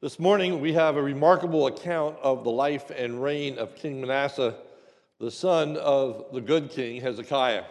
This 0.00 0.20
morning, 0.20 0.60
we 0.60 0.74
have 0.74 0.94
a 0.94 1.02
remarkable 1.02 1.66
account 1.66 2.18
of 2.22 2.44
the 2.44 2.52
life 2.52 2.88
and 2.90 3.20
reign 3.20 3.58
of 3.58 3.74
King 3.74 4.00
Manasseh, 4.00 4.54
the 5.18 5.28
son 5.28 5.76
of 5.76 6.26
the 6.32 6.40
good 6.40 6.70
king 6.70 7.00
Hezekiah. 7.00 7.64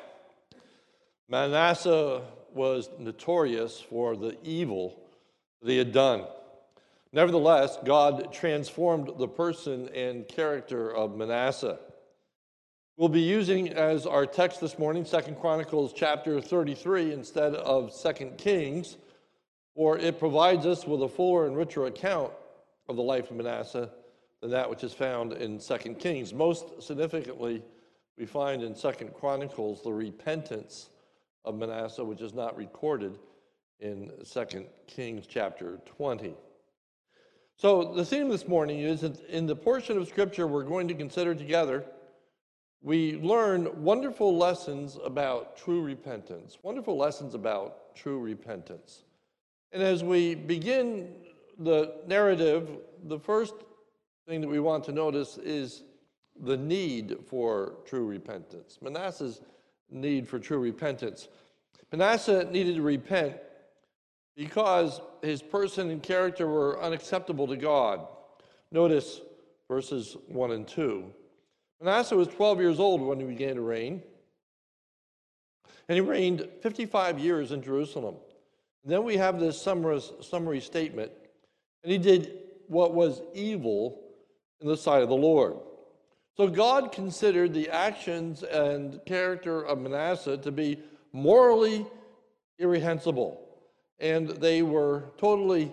Manasseh 1.30 2.22
was 2.54 2.90
notorious 3.00 3.80
for 3.80 4.18
the 4.18 4.36
evil 4.44 5.00
that 5.62 5.72
he 5.72 5.78
had 5.78 5.94
done. 5.94 6.26
Nevertheless, 7.14 7.78
God 7.86 8.34
transformed 8.34 9.10
the 9.18 9.30
person 9.30 9.88
and 9.96 10.28
character 10.28 10.94
of 10.94 11.16
Manasseh. 11.16 11.80
We'll 12.98 13.08
be 13.08 13.22
using 13.22 13.70
as 13.70 14.06
our 14.06 14.26
text 14.26 14.60
this 14.60 14.78
morning 14.78 15.06
Second 15.06 15.40
Chronicles 15.40 15.94
chapter 15.96 16.42
33 16.42 17.14
instead 17.14 17.56
of 17.56 17.94
Second 17.94 18.38
Kings 18.38 18.98
or 19.78 20.00
it 20.00 20.18
provides 20.18 20.66
us 20.66 20.88
with 20.88 21.04
a 21.04 21.08
fuller 21.08 21.46
and 21.46 21.56
richer 21.56 21.86
account 21.86 22.34
of 22.90 22.96
the 22.96 23.02
life 23.02 23.30
of 23.30 23.38
Manasseh 23.38 23.92
than 24.42 24.50
that 24.50 24.68
which 24.68 24.84
is 24.84 24.92
found 24.92 25.34
in 25.34 25.60
Second 25.60 26.00
Kings. 26.00 26.34
Most 26.34 26.82
significantly, 26.82 27.64
we 28.18 28.26
find 28.26 28.64
in 28.64 28.76
Second 28.76 29.14
Chronicles 29.14 29.84
the 29.84 29.94
repentance 29.94 30.90
of 31.46 31.56
Manasseh, 31.56 32.04
which 32.04 32.22
is 32.22 32.34
not 32.34 32.58
recorded 32.58 33.20
in 33.80 34.12
Second 34.24 34.66
Kings 34.88 35.28
chapter 35.28 35.80
20. 35.86 36.34
So 37.56 37.94
the 37.94 38.04
theme 38.04 38.30
this 38.30 38.48
morning 38.48 38.80
is 38.80 39.02
that 39.02 39.24
in 39.30 39.46
the 39.46 39.56
portion 39.56 39.96
of 40.00 40.08
Scripture 40.08 40.48
we're 40.48 40.64
going 40.64 40.88
to 40.88 40.96
consider 40.96 41.36
together, 41.36 41.86
we 42.82 43.18
learn 43.18 43.84
wonderful 43.84 44.36
lessons 44.36 44.98
about 45.06 45.56
true 45.56 45.84
repentance, 45.84 46.58
wonderful 46.64 46.98
lessons 46.98 47.36
about 47.36 47.96
true 47.96 48.20
repentance. 48.20 49.04
And 49.72 49.84
as 49.84 50.04
we 50.04 50.36
begin 50.36 51.14
the 51.60 51.96
narrative, 52.08 52.70
the 53.04 53.20
first 53.20 53.54
thing 54.28 54.42
that 54.42 54.48
we 54.48 54.60
want 54.60 54.84
to 54.86 54.92
notice 54.92 55.38
is 55.38 55.84
the 56.44 56.58
need 56.58 57.18
for 57.26 57.76
true 57.86 58.06
repentance. 58.06 58.78
Manasseh's 58.82 59.42
need 59.90 60.28
for 60.28 60.40
true 60.40 60.60
repentance. 60.60 61.28
Manasseh 61.92 62.46
needed 62.52 62.76
to 62.76 62.82
repent 62.82 63.36
because 64.36 65.02
his 65.22 65.42
person 65.42 65.90
and 65.90 66.04
character 66.04 66.48
were 66.48 66.82
unacceptable 66.82 67.48
to 67.48 67.58
God. 67.58 68.06
Notice 68.72 69.22
verses 69.68 70.16
1 70.28 70.52
and 70.52 70.68
2. 70.68 71.12
Manasseh 71.82 72.16
was 72.16 72.28
12 72.28 72.60
years 72.60 72.80
old 72.80 73.02
when 73.02 73.20
he 73.20 73.26
began 73.26 73.56
to 73.56 73.62
reign, 73.62 74.02
and 75.88 75.96
he 75.96 76.02
reigned 76.02 76.48
55 76.62 77.20
years 77.20 77.52
in 77.52 77.62
Jerusalem. 77.62 78.16
Then 78.88 79.04
we 79.04 79.18
have 79.18 79.38
this 79.38 79.62
summary, 79.62 80.62
statement, 80.62 81.12
and 81.84 81.92
he 81.92 81.98
did 81.98 82.40
what 82.68 82.94
was 82.94 83.22
evil 83.34 84.02
in 84.62 84.68
the 84.68 84.78
sight 84.78 85.04
of 85.04 85.10
the 85.10 85.16
Lord. 85.16 85.58
So 86.38 86.48
God 86.48 86.94
considered 86.94 87.54
the 87.54 87.70
actions 87.70 88.44
and 88.44 89.04
character 89.06 89.62
of 89.62 89.80
Manasseh 89.80 90.38
to 90.38 90.52
be 90.54 90.80
morally 91.12 91.86
irreprehensible, 92.60 93.46
and 94.00 94.30
they 94.30 94.62
were 94.62 95.12
totally 95.18 95.70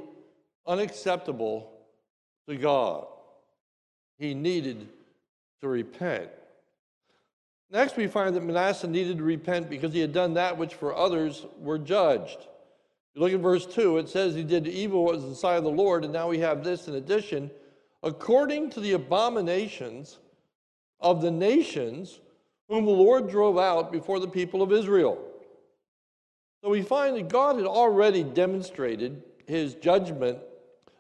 unacceptable 0.67 1.71
to 2.49 2.57
God. 2.57 3.07
He 4.19 4.35
needed 4.35 4.89
to 5.61 5.69
repent. 5.69 6.31
Next, 7.71 7.97
we 7.97 8.09
find 8.09 8.35
that 8.35 8.43
Manasseh 8.43 8.89
needed 8.89 9.19
to 9.19 9.25
repent 9.25 9.71
because 9.71 9.93
he 9.93 10.01
had 10.01 10.13
done 10.13 10.35
that 10.35 10.59
which 10.59 10.75
for 10.75 10.97
others 10.97 11.47
were 11.61 11.79
judged. 11.79 12.49
You 13.15 13.23
look 13.23 13.33
at 13.33 13.41
verse 13.41 13.65
2, 13.65 13.99
it 13.99 14.09
says 14.09 14.35
he 14.35 14.43
did 14.43 14.67
evil 14.67 15.05
was 15.05 15.23
the 15.23 15.37
sight 15.37 15.57
of 15.57 15.65
the 15.65 15.71
Lord, 15.71 16.05
and 16.05 16.13
now 16.13 16.29
we 16.29 16.39
have 16.41 16.65
this 16.65 16.89
in 16.89 16.97
addition, 16.97 17.51
according 18.03 18.71
to 18.71 18.81
the 18.81 18.93
abominations 18.93 20.19
of 20.99 21.23
the 21.23 21.31
nations 21.31 22.21
whom 22.69 22.85
the 22.85 22.91
Lord 22.91 23.29
drove 23.29 23.57
out 23.57 23.93
before 23.93 24.19
the 24.19 24.27
people 24.27 24.63
of 24.63 24.73
Israel. 24.73 25.19
So 26.63 26.71
we 26.71 26.83
find 26.83 27.17
that 27.17 27.29
God 27.29 27.57
had 27.57 27.67
already 27.67 28.25
demonstrated 28.25 29.23
his 29.47 29.75
judgment 29.75 30.39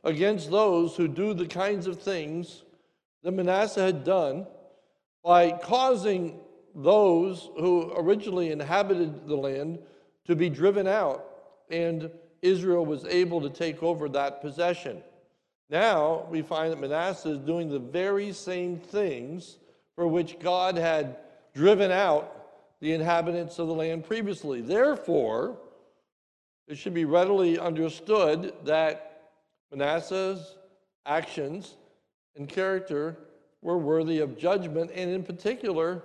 against 0.04 0.50
those 0.50 0.94
who 0.94 1.08
do 1.08 1.34
the 1.34 1.47
kinds 1.47 1.86
of 1.86 2.00
things 2.00 2.62
that 3.22 3.32
Manasseh 3.32 3.82
had 3.82 4.04
done 4.04 4.47
by 5.24 5.50
causing 5.50 6.38
those 6.74 7.48
who 7.56 7.92
originally 7.97 8.50
inhabited 8.50 9.26
the 9.26 9.36
land 9.36 9.78
to 10.26 10.36
be 10.36 10.50
driven 10.50 10.86
out 10.86 11.34
and 11.70 12.10
Israel 12.42 12.84
was 12.84 13.04
able 13.06 13.41
to 13.41 13.50
take 13.50 13.82
over 13.82 14.08
that 14.10 14.41
possession. 14.41 15.02
Now 15.70 16.26
we 16.30 16.42
find 16.42 16.72
that 16.72 16.80
Manasseh 16.80 17.30
is 17.30 17.38
doing 17.38 17.69
the 17.70 17.78
very 17.78 18.32
same 18.32 18.78
things 18.78 19.58
for 19.97 20.06
which 20.06 20.38
God 20.38 20.76
had 20.76 21.16
driven 21.54 21.91
out 21.91 22.30
the 22.80 22.92
inhabitants 22.92 23.58
of 23.58 23.69
the 23.69 23.74
land 23.74 24.04
previously. 24.04 24.60
Therefore, 24.60 25.56
it 26.69 26.76
should 26.76 26.94
be 26.94 27.04
readily 27.04 27.58
understood 27.58 28.53
that 28.64 29.30
Manasseh's 29.70 30.56
actions 31.06 31.76
and 32.36 32.48
character 32.48 33.16
were 33.62 33.78
worthy 33.78 34.19
of 34.19 34.36
judgment, 34.36 34.91
and 34.94 35.10
in 35.10 35.22
particular, 35.22 36.03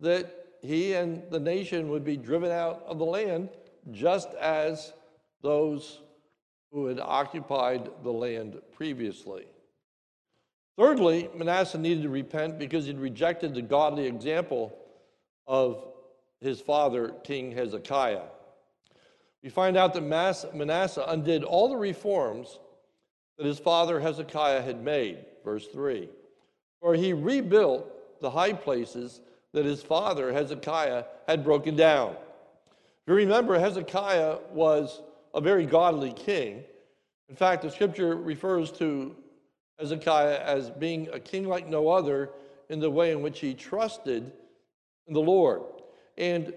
that 0.00 0.46
he 0.62 0.94
and 0.94 1.22
the 1.30 1.38
nation 1.38 1.88
would 1.90 2.04
be 2.04 2.16
driven 2.16 2.50
out 2.50 2.82
of 2.86 2.98
the 2.98 3.04
land 3.04 3.48
just 3.90 4.32
as 4.34 4.92
those 5.42 6.00
who 6.72 6.86
had 6.86 7.00
occupied 7.00 7.88
the 8.02 8.12
land 8.12 8.60
previously. 8.74 9.46
Thirdly, 10.76 11.30
Manasseh 11.34 11.78
needed 11.78 12.02
to 12.02 12.08
repent 12.08 12.58
because 12.58 12.86
he'd 12.86 12.98
rejected 12.98 13.54
the 13.54 13.62
godly 13.62 14.06
example 14.06 14.76
of 15.46 15.82
his 16.40 16.60
father, 16.60 17.14
King 17.24 17.52
Hezekiah. 17.52 18.24
We 19.42 19.48
find 19.48 19.76
out 19.76 19.94
that 19.94 20.02
Manasseh 20.02 21.04
undid 21.06 21.44
all 21.44 21.68
the 21.68 21.76
reforms 21.76 22.58
that 23.38 23.46
his 23.46 23.58
father 23.58 24.00
Hezekiah 24.00 24.62
had 24.62 24.82
made, 24.82 25.24
verse 25.44 25.66
3. 25.68 26.08
For 26.80 26.94
he 26.94 27.12
rebuilt 27.12 28.20
the 28.20 28.30
high 28.30 28.52
places 28.52 29.20
that 29.52 29.64
his 29.64 29.82
father 29.82 30.32
Hezekiah 30.32 31.04
had 31.26 31.44
broken 31.44 31.76
down. 31.76 32.16
You 33.06 33.14
remember, 33.14 33.58
Hezekiah 33.58 34.38
was 34.50 35.00
a 35.32 35.40
very 35.40 35.64
godly 35.64 36.12
king. 36.12 36.64
In 37.28 37.36
fact, 37.36 37.62
the 37.62 37.70
scripture 37.70 38.16
refers 38.16 38.72
to 38.72 39.14
Hezekiah 39.78 40.40
as 40.40 40.70
being 40.70 41.08
a 41.12 41.20
king 41.20 41.46
like 41.46 41.68
no 41.68 41.88
other 41.88 42.30
in 42.68 42.80
the 42.80 42.90
way 42.90 43.12
in 43.12 43.22
which 43.22 43.38
he 43.38 43.54
trusted 43.54 44.32
in 45.06 45.14
the 45.14 45.20
Lord. 45.20 45.62
And 46.18 46.52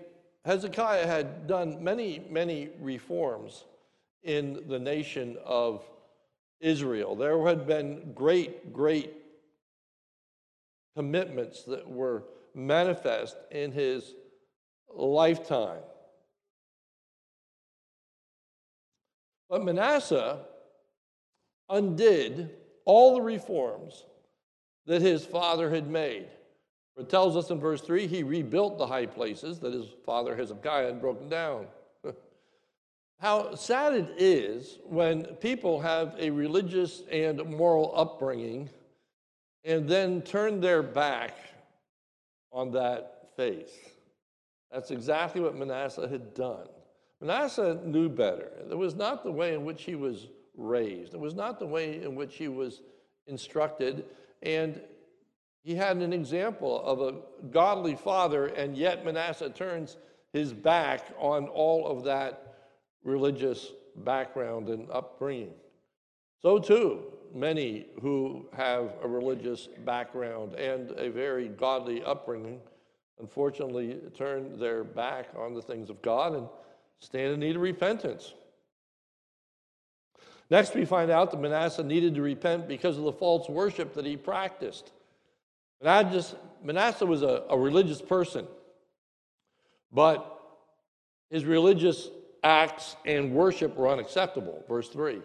Hezekiah 0.46 1.06
had 1.06 1.48
done 1.48 1.84
many, 1.84 2.24
many 2.30 2.70
reforms 2.80 3.66
in 4.24 4.64
the 4.68 4.80
nation 4.80 5.38
of 5.46 5.84
Israel. 6.62 7.16
There 7.16 7.46
had 7.46 7.68
been 7.68 8.14
great, 8.14 8.74
great 8.74 9.14
commitments 10.96 11.64
that 11.64 11.88
were 11.88 12.24
manifest 12.56 13.38
in 13.52 13.72
his 13.72 14.16
lifetime. 14.92 15.82
But 19.50 19.64
Manasseh 19.64 20.38
undid 21.70 22.52
all 22.86 23.16
the 23.16 23.22
reforms 23.22 24.06
that 24.86 25.02
his 25.02 25.26
father 25.26 25.70
had 25.70 25.90
made. 25.90 26.28
It 26.98 27.10
tells 27.10 27.38
us 27.38 27.50
in 27.50 27.60
verse 27.60 27.82
3 27.82 28.08
he 28.08 28.24
rebuilt 28.24 28.78
the 28.78 28.88
high 28.88 29.06
places 29.06 29.60
that 29.60 29.74
his 29.74 29.88
father 30.06 30.36
Hezekiah 30.36 30.88
had 30.88 31.02
broken 31.02 31.30
down. 31.30 31.68
How 33.20 33.56
sad 33.56 33.94
it 33.94 34.14
is 34.18 34.80
when 34.84 35.24
people 35.36 35.80
have 35.80 36.16
a 36.20 36.30
religious 36.30 37.04
and 37.12 37.44
moral 37.46 37.94
upbringing 37.96 38.70
and 39.64 39.88
then 39.88 40.22
turn 40.22 40.60
their 40.60 40.84
back 40.84 41.38
on 42.52 42.72
that 42.72 43.30
faith. 43.36 43.96
That's 44.72 44.92
exactly 44.92 45.42
what 45.42 45.56
Manasseh 45.56 46.08
had 46.08 46.34
done. 46.34 46.68
Manasseh 47.22 47.80
knew 47.84 48.10
better. 48.10 48.52
It 48.70 48.78
was 48.78 48.96
not 48.96 49.24
the 49.24 49.32
way 49.32 49.54
in 49.54 49.66
which 49.66 49.84
he 49.84 49.96
was 49.96 50.28
raised, 50.56 51.14
it 51.14 51.20
was 51.20 51.36
not 51.36 51.60
the 51.60 51.66
way 51.66 52.02
in 52.02 52.16
which 52.16 52.36
he 52.36 52.48
was 52.48 52.82
instructed. 53.28 54.06
And 54.42 54.82
he 55.64 55.76
had 55.76 55.98
an 55.98 56.14
example 56.14 56.82
of 56.84 57.02
a 57.02 57.16
godly 57.52 57.96
father, 57.96 58.48
and 58.48 58.78
yet 58.78 59.04
Manasseh 59.04 59.50
turns 59.50 59.98
his 60.32 60.54
back 60.54 61.14
on 61.18 61.48
all 61.48 61.86
of 61.88 62.06
that 62.06 62.56
religious 63.04 63.74
background 63.98 64.70
and 64.70 64.90
upbringing. 64.90 65.52
So, 66.42 66.60
too, 66.60 67.12
many 67.34 67.88
who 68.02 68.48
have 68.56 68.94
a 69.04 69.08
religious 69.08 69.68
background 69.86 70.54
and 70.56 70.92
a 70.92 71.10
very 71.10 71.50
godly 71.50 72.04
upbringing 72.04 72.62
unfortunately 73.20 74.00
turn 74.16 74.58
their 74.58 74.84
back 74.84 75.28
on 75.38 75.54
the 75.54 75.62
things 75.62 75.90
of 75.90 76.02
God 76.02 76.34
and 76.36 76.48
stand 77.00 77.34
in 77.34 77.40
need 77.40 77.56
of 77.56 77.62
repentance. 77.62 78.34
Next, 80.50 80.74
we 80.74 80.86
find 80.86 81.12
out 81.12 81.32
that 81.32 81.40
Manasseh 81.40 81.84
needed 81.84 82.16
to 82.16 82.22
repent 82.22 82.68
because 82.68 82.98
of 82.98 83.04
the 83.04 83.14
false 83.14 83.48
worship 83.48 83.94
that 83.94 84.06
he 84.06 84.18
practiced. 84.18 84.92
Manasseh 85.82 87.06
was 87.06 87.22
a, 87.22 87.44
a 87.50 87.58
religious 87.58 88.02
person, 88.02 88.48
but 89.92 90.40
his 91.30 91.46
religious 91.46 92.10
acts 92.44 92.96
and 93.06 93.32
worship 93.32 93.76
were 93.76 93.90
unacceptable. 93.90 94.64
Verse 94.68 94.90
3. 94.90 95.22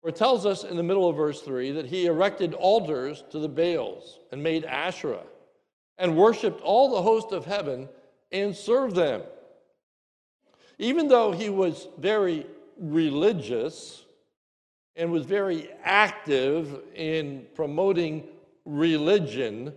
Where 0.00 0.10
it 0.10 0.16
tells 0.16 0.46
us 0.46 0.64
in 0.64 0.76
the 0.76 0.82
middle 0.82 1.08
of 1.08 1.16
verse 1.16 1.42
3 1.42 1.72
that 1.72 1.86
he 1.86 2.06
erected 2.06 2.54
altars 2.54 3.22
to 3.30 3.38
the 3.38 3.48
Baals 3.48 4.18
and 4.32 4.42
made 4.42 4.64
Asherah 4.64 5.24
and 5.98 6.16
worshiped 6.16 6.60
all 6.62 6.90
the 6.90 7.02
host 7.02 7.32
of 7.32 7.44
heaven 7.44 7.88
and 8.32 8.56
served 8.56 8.96
them. 8.96 9.22
Even 10.80 11.08
though 11.08 11.30
he 11.30 11.50
was 11.50 11.88
very 11.98 12.46
religious 12.78 14.06
and 14.96 15.12
was 15.12 15.26
very 15.26 15.68
active 15.84 16.80
in 16.94 17.44
promoting 17.54 18.26
religion, 18.64 19.74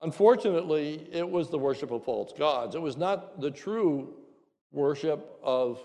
unfortunately, 0.00 1.06
it 1.12 1.28
was 1.28 1.50
the 1.50 1.58
worship 1.58 1.90
of 1.90 2.02
false 2.02 2.32
gods. 2.32 2.74
It 2.74 2.80
was 2.80 2.96
not 2.96 3.42
the 3.42 3.50
true 3.50 4.14
worship 4.72 5.38
of 5.42 5.84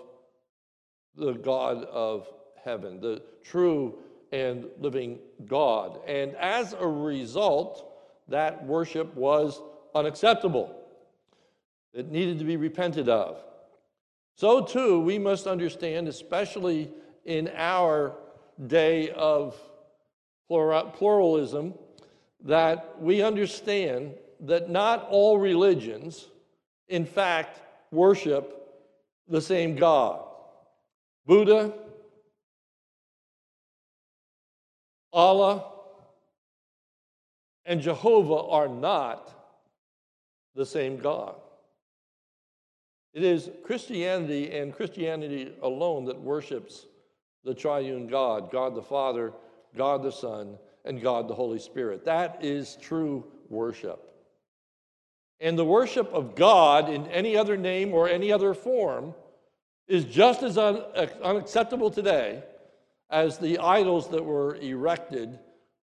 the 1.14 1.34
God 1.34 1.84
of 1.84 2.26
heaven, 2.64 3.00
the 3.00 3.22
true 3.44 3.98
and 4.32 4.64
living 4.78 5.18
God. 5.44 6.00
And 6.08 6.34
as 6.36 6.72
a 6.72 6.88
result, 6.88 7.86
that 8.28 8.64
worship 8.64 9.14
was 9.14 9.60
unacceptable. 9.94 10.74
It 11.92 12.10
needed 12.10 12.38
to 12.38 12.46
be 12.46 12.56
repented 12.56 13.10
of. 13.10 13.44
So, 14.36 14.64
too, 14.64 15.00
we 15.00 15.18
must 15.18 15.46
understand, 15.46 16.08
especially 16.08 16.90
in 17.24 17.50
our 17.56 18.16
day 18.66 19.10
of 19.10 19.56
pluralism, 20.48 21.74
that 22.44 23.00
we 23.00 23.22
understand 23.22 24.14
that 24.40 24.68
not 24.68 25.06
all 25.08 25.38
religions, 25.38 26.28
in 26.88 27.04
fact, 27.06 27.60
worship 27.92 28.58
the 29.28 29.40
same 29.40 29.76
God. 29.76 30.24
Buddha, 31.26 31.72
Allah, 35.12 35.64
and 37.64 37.80
Jehovah 37.80 38.48
are 38.48 38.68
not 38.68 39.30
the 40.54 40.66
same 40.66 40.96
God. 40.98 41.36
It 43.12 43.22
is 43.22 43.50
Christianity 43.62 44.50
and 44.52 44.72
Christianity 44.72 45.54
alone 45.62 46.06
that 46.06 46.20
worships 46.20 46.86
the 47.44 47.54
triune 47.54 48.06
God 48.06 48.50
God 48.50 48.74
the 48.74 48.82
Father, 48.82 49.32
God 49.76 50.02
the 50.02 50.12
Son, 50.12 50.56
and 50.84 51.00
God 51.00 51.28
the 51.28 51.34
Holy 51.34 51.58
Spirit. 51.58 52.04
That 52.04 52.44
is 52.44 52.76
true 52.80 53.24
worship. 53.48 54.08
And 55.40 55.58
the 55.58 55.64
worship 55.64 56.12
of 56.12 56.34
God 56.34 56.88
in 56.88 57.06
any 57.08 57.36
other 57.36 57.56
name 57.56 57.92
or 57.92 58.08
any 58.08 58.32
other 58.32 58.54
form 58.54 59.14
is 59.88 60.04
just 60.04 60.42
as 60.42 60.56
un- 60.56 60.82
unacceptable 61.22 61.90
today 61.90 62.42
as 63.10 63.38
the 63.38 63.58
idols 63.58 64.08
that 64.10 64.24
were 64.24 64.56
erected 64.56 65.38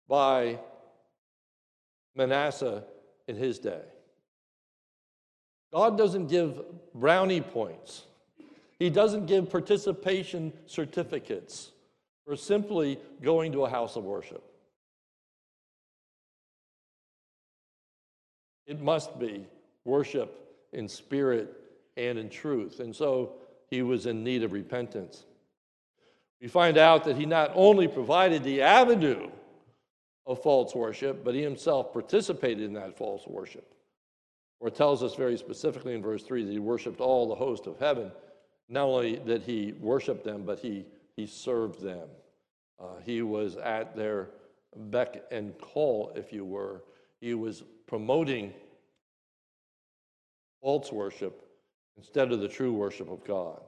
by 0.08 0.60
Manasseh 2.16 2.84
in 3.28 3.36
his 3.36 3.60
day. 3.60 3.82
God 5.74 5.98
doesn't 5.98 6.28
give 6.28 6.62
brownie 6.94 7.42
points. 7.42 8.04
He 8.80 8.90
doesn't 8.90 9.26
give 9.26 9.50
participation 9.50 10.54
certificates 10.66 11.72
for 12.26 12.36
simply 12.36 13.00
going 13.22 13.52
to 13.54 13.66
a 13.66 13.70
house 13.70 13.96
of 13.96 14.04
worship. 14.04 14.44
It 18.66 18.82
must 18.82 19.18
be 19.18 19.46
worship 19.86 20.68
in 20.74 20.88
spirit 20.90 21.54
and 21.96 22.20
in 22.20 22.30
truth. 22.30 22.80
And 22.80 22.96
so 22.96 23.34
he 23.70 23.82
was 23.82 24.06
in 24.06 24.24
need 24.24 24.44
of 24.44 24.52
repentance. 24.52 25.24
We 26.42 26.48
find 26.48 26.78
out 26.78 27.06
that 27.06 27.16
he 27.16 27.26
not 27.26 27.52
only 27.56 27.88
provided 27.88 28.44
the 28.44 28.62
avenue 28.62 29.30
of 30.26 30.44
false 30.44 30.76
worship, 30.76 31.24
but 31.24 31.34
he 31.34 31.42
himself 31.42 31.94
participated 31.94 32.64
in 32.64 32.74
that 32.74 32.98
false 32.98 33.26
worship. 33.26 33.74
Or 34.60 34.70
tells 34.70 35.04
us 35.04 35.16
very 35.16 35.38
specifically 35.38 35.94
in 35.94 36.02
verse 36.02 36.24
3 36.24 36.44
that 36.44 36.52
he 36.52 36.60
worshiped 36.60 37.00
all 37.00 37.28
the 37.28 37.36
host 37.36 37.68
of 37.68 37.78
heaven. 37.78 38.12
Not 38.70 38.86
only 38.86 39.18
that 39.26 39.44
he 39.44 39.74
worshiped 39.80 40.24
them, 40.24 40.44
but 40.46 40.60
he, 40.60 40.86
he 41.16 41.28
served 41.28 41.82
them. 41.82 42.08
Uh, 42.80 42.98
he 43.06 43.22
was 43.22 43.56
at 43.58 43.96
their 43.96 44.30
beck 44.76 45.24
and 45.32 45.58
call, 45.60 46.12
if 46.16 46.34
you 46.34 46.44
were. 46.44 46.84
He 47.22 47.34
was 47.34 47.64
promoting 47.88 48.54
false 50.62 50.92
worship 50.92 51.44
instead 51.98 52.32
of 52.32 52.40
the 52.40 52.48
true 52.48 52.74
worship 52.74 53.10
of 53.10 53.24
God. 53.24 53.62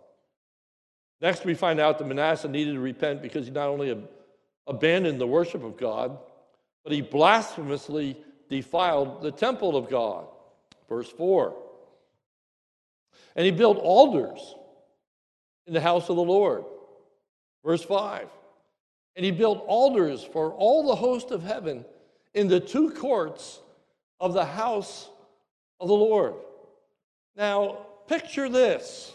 Next, 1.21 1.45
we 1.45 1.53
find 1.53 1.80
out 1.80 1.97
that 1.97 2.07
Manasseh 2.07 2.47
needed 2.47 2.74
to 2.74 2.80
repent 2.80 3.21
because 3.21 3.45
he 3.45 3.51
not 3.51 3.68
only 3.68 3.92
ab- 3.92 4.09
abandoned 4.68 5.19
the 5.19 5.27
worship 5.27 5.63
of 5.63 5.77
God, 5.77 6.18
but 6.83 6.94
he 6.94 7.01
blasphemously 7.01 8.18
defiled 8.50 9.21
the 9.21 9.31
temple 9.31 9.75
of 9.75 9.89
God. 9.89 10.27
Verse 10.89 11.09
4. 11.09 11.56
And 13.36 13.45
he 13.45 13.51
built 13.51 13.77
altars 13.77 14.56
in 15.68 15.74
the 15.74 15.81
house 15.81 16.09
of 16.09 16.15
the 16.15 16.24
Lord. 16.24 16.65
Verse 17.63 17.83
5. 17.83 18.27
And 19.15 19.24
he 19.24 19.31
built 19.31 19.63
altars 19.68 20.24
for 20.24 20.51
all 20.53 20.88
the 20.88 20.95
host 20.95 21.31
of 21.31 21.44
heaven 21.44 21.86
in 22.33 22.47
the 22.47 22.59
two 22.59 22.89
courts 22.91 23.59
of 24.19 24.33
the 24.33 24.45
house 24.45 25.09
of 25.80 25.88
the 25.88 25.94
Lord. 25.94 26.33
Now, 27.35 27.85
picture 28.07 28.50
this 28.50 29.13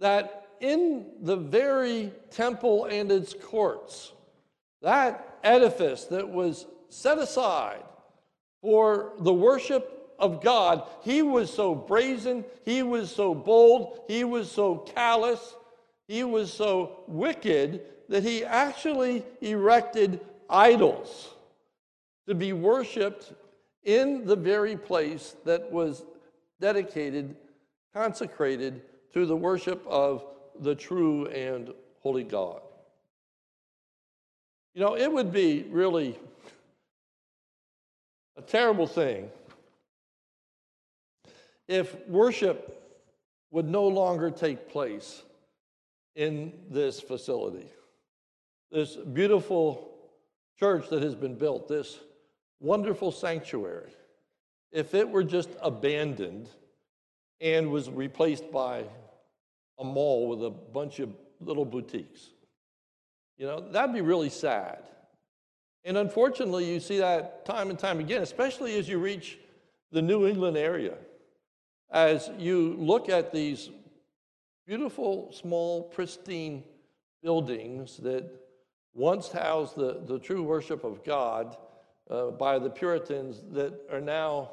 that 0.00 0.48
in 0.60 1.06
the 1.22 1.36
very 1.36 2.12
temple 2.30 2.84
and 2.84 3.10
its 3.10 3.34
courts, 3.34 4.12
that 4.82 5.38
edifice 5.42 6.04
that 6.06 6.28
was 6.28 6.66
set 6.88 7.18
aside 7.18 7.82
for 8.60 9.12
the 9.20 9.32
worship 9.32 9.97
of 10.18 10.42
God, 10.42 10.82
he 11.02 11.22
was 11.22 11.52
so 11.52 11.74
brazen, 11.74 12.44
he 12.64 12.82
was 12.82 13.14
so 13.14 13.34
bold, 13.34 14.00
he 14.08 14.24
was 14.24 14.50
so 14.50 14.76
callous, 14.76 15.54
he 16.08 16.24
was 16.24 16.52
so 16.52 17.00
wicked 17.06 17.82
that 18.08 18.24
he 18.24 18.44
actually 18.44 19.24
erected 19.40 20.20
idols 20.50 21.34
to 22.26 22.34
be 22.34 22.52
worshiped 22.52 23.32
in 23.84 24.26
the 24.26 24.36
very 24.36 24.76
place 24.76 25.36
that 25.44 25.70
was 25.70 26.04
dedicated, 26.60 27.36
consecrated 27.94 28.82
to 29.12 29.24
the 29.24 29.36
worship 29.36 29.84
of 29.86 30.24
the 30.60 30.74
true 30.74 31.26
and 31.26 31.72
holy 32.00 32.24
God. 32.24 32.60
You 34.74 34.82
know, 34.82 34.96
it 34.96 35.10
would 35.10 35.32
be 35.32 35.66
really 35.70 36.18
a 38.36 38.42
terrible 38.42 38.86
thing 38.86 39.30
if 41.68 41.96
worship 42.08 42.74
would 43.50 43.68
no 43.68 43.86
longer 43.86 44.30
take 44.30 44.68
place 44.68 45.22
in 46.16 46.52
this 46.70 47.00
facility. 47.00 47.66
This 48.72 48.96
beautiful 48.96 49.88
church 50.58 50.88
that 50.90 51.02
has 51.02 51.14
been 51.14 51.36
built, 51.36 51.68
this 51.68 52.00
wonderful 52.60 53.12
sanctuary, 53.12 53.90
if 54.72 54.94
it 54.94 55.08
were 55.08 55.24
just 55.24 55.50
abandoned 55.62 56.48
and 57.40 57.70
was 57.70 57.88
replaced 57.88 58.50
by 58.50 58.84
a 59.78 59.84
mall 59.84 60.28
with 60.28 60.44
a 60.44 60.50
bunch 60.50 60.98
of 60.98 61.10
little 61.40 61.64
boutiques. 61.64 62.30
You 63.36 63.46
know, 63.46 63.60
that'd 63.60 63.94
be 63.94 64.00
really 64.00 64.28
sad. 64.28 64.82
And 65.84 65.96
unfortunately, 65.96 66.70
you 66.70 66.80
see 66.80 66.98
that 66.98 67.46
time 67.46 67.70
and 67.70 67.78
time 67.78 68.00
again, 68.00 68.22
especially 68.22 68.76
as 68.76 68.88
you 68.88 68.98
reach 68.98 69.38
the 69.92 70.02
New 70.02 70.26
England 70.26 70.56
area. 70.56 70.94
As 71.90 72.30
you 72.38 72.74
look 72.78 73.08
at 73.08 73.32
these 73.32 73.70
beautiful, 74.66 75.32
small, 75.32 75.84
pristine 75.84 76.62
buildings 77.22 77.96
that 77.98 78.30
once 78.94 79.32
housed 79.32 79.76
the, 79.76 80.02
the 80.06 80.18
true 80.18 80.42
worship 80.42 80.84
of 80.84 81.02
God 81.04 81.56
uh, 82.10 82.26
by 82.32 82.58
the 82.58 82.68
Puritans 82.68 83.42
that 83.52 83.72
are 83.90 84.00
now, 84.00 84.50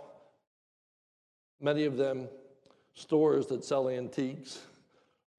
many 1.59 1.85
of 1.85 1.97
them, 1.97 2.27
stores 2.93 3.47
that 3.47 3.65
sell 3.65 3.89
antiques 3.89 4.61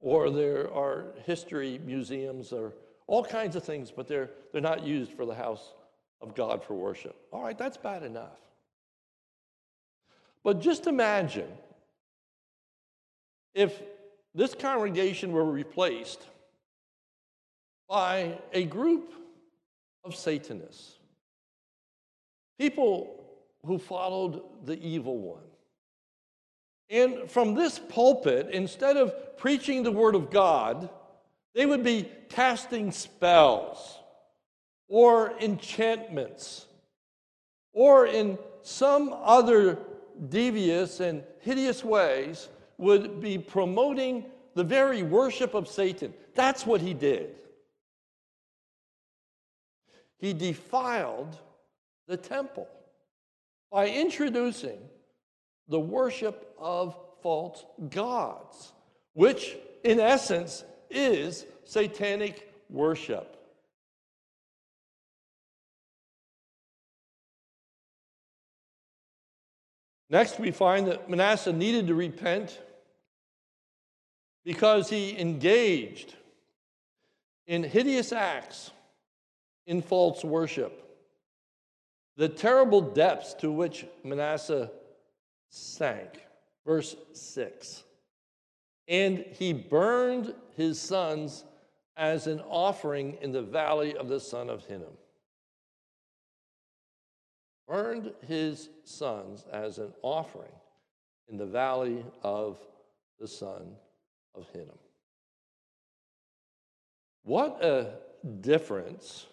or 0.01 0.31
there 0.31 0.73
are 0.73 1.15
history 1.25 1.81
museums 1.85 2.53
or 2.53 2.75
all 3.07 3.25
kinds 3.25 3.57
of 3.57 3.65
things, 3.65 3.91
but 3.91 4.07
they're, 4.07 4.31
they're 4.53 4.61
not 4.61 4.85
used 4.85 5.13
for 5.13 5.25
the 5.25 5.35
house 5.35 5.73
of 6.21 6.35
God 6.35 6.63
for 6.63 6.75
worship. 6.75 7.17
All 7.33 7.43
right, 7.43 7.57
that's 7.57 7.77
bad 7.77 8.03
enough. 8.03 8.39
But 10.45 10.61
just 10.61 10.87
imagine 10.87 11.49
if 13.57 13.83
this 14.35 14.55
congregation 14.55 15.33
were 15.33 15.45
replaced 15.45 16.23
by 17.89 18.39
a 18.53 18.65
group 18.65 19.15
of 20.05 20.15
Satanists, 20.15 20.99
people 22.59 23.25
who 23.65 23.79
followed 23.79 24.43
the 24.67 24.79
evil 24.87 25.19
one. 25.19 25.43
And 26.91 27.31
from 27.31 27.55
this 27.55 27.79
pulpit, 27.79 28.51
instead 28.51 28.99
of 28.99 29.39
preaching 29.39 29.83
the 29.83 29.91
word 29.91 30.15
of 30.15 30.31
God, 30.31 30.91
they 31.55 31.65
would 31.65 31.83
be 31.83 32.09
casting 32.29 32.93
spells 32.93 33.99
or 34.87 35.33
enchantments 35.41 36.67
or 37.73 38.07
in 38.07 38.39
some 38.63 39.15
other 39.17 39.79
devious 40.29 41.01
and 41.01 41.25
hideous 41.41 41.83
ways 41.83 42.49
would 42.79 43.21
be 43.21 43.39
promoting 43.39 44.27
the 44.55 44.65
very 44.65 45.03
worship 45.03 45.55
of 45.55 45.69
Satan. 45.69 46.13
That's 46.35 46.67
what 46.67 46.81
he 46.81 46.95
did. 46.95 47.35
He 50.19 50.33
defiled 50.33 51.39
the 52.09 52.17
temple 52.17 52.69
by 53.71 53.89
introducing 53.89 54.79
the 55.69 55.81
worship 55.81 56.55
of 56.59 56.99
false 57.23 57.65
gods, 57.91 58.73
which 59.13 59.57
in 59.85 60.01
essence 60.01 60.65
is 60.91 61.45
satanic 61.65 62.53
worship. 62.71 63.33
Next, 70.09 70.39
we 70.39 70.53
find 70.53 70.87
that 70.87 71.11
Manasseh 71.11 71.53
needed 71.53 71.89
to 71.89 71.95
repent 71.95 72.61
because 74.47 74.89
he 74.89 75.19
engaged 75.19 76.15
in 77.49 77.65
hideous 77.65 78.13
acts 78.13 78.71
in 79.67 79.83
false 79.83 80.25
worship. 80.25 80.85
The 82.17 82.29
terrible 82.29 82.81
depths 82.81 83.35
to 83.35 83.51
which 83.51 83.85
Manasseh 84.05 84.71
sank. 85.51 86.25
Verse 86.65 86.97
6 87.13 87.83
And 88.87 89.25
he 89.33 89.53
burned 89.53 90.33
his 90.57 90.81
sons 90.81 91.45
as 91.97 92.29
an 92.29 92.41
offering 92.49 93.19
in 93.21 93.33
the 93.33 93.43
valley 93.43 93.97
of 93.97 94.09
the 94.09 94.21
son 94.21 94.49
of 94.49 94.65
Hinnom. 94.65 94.97
Burned 97.67 98.13
his 98.29 98.69
sons 98.85 99.45
as 99.53 99.79
an 99.79 99.93
offering 100.03 100.53
in 101.29 101.37
the 101.37 101.47
valley 101.47 102.05
of 102.23 102.59
the 103.19 103.27
son 103.27 103.75
of 104.37 104.49
Hinnom. 104.53 104.79
What 107.25 107.65
a 107.65 107.95
difference 108.41 109.27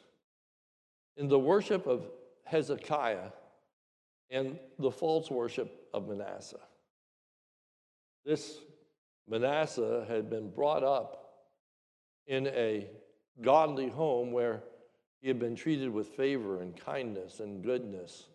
in 1.18 1.28
the 1.28 1.40
worship 1.40 1.86
of 1.86 2.08
Hezekiah 2.46 3.30
and 4.30 4.58
the 4.80 4.92
false 4.92 5.30
worship 5.30 5.88
of 5.94 6.08
Manasseh. 6.08 6.60
This 8.26 8.58
Manasseh 9.28 10.06
had 10.08 10.30
been 10.30 10.50
brought 10.50 10.84
up 10.84 11.24
in 12.28 12.48
a 12.48 12.90
godly 13.42 13.90
home 13.90 14.32
where 14.32 14.64
he 15.22 15.28
had 15.28 15.40
been 15.40 15.56
treated 15.56 15.90
with 15.90 16.08
favor 16.08 16.62
and 16.62 16.76
kindness 16.76 17.40
and 17.40 17.64
goodness, 17.64 18.26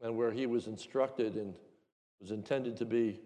and 0.00 0.16
where 0.16 0.30
he 0.30 0.46
was 0.46 0.66
instructed 0.66 1.36
and 1.36 1.54
was 2.20 2.30
intended 2.30 2.76
to 2.78 2.84
be 2.84 3.20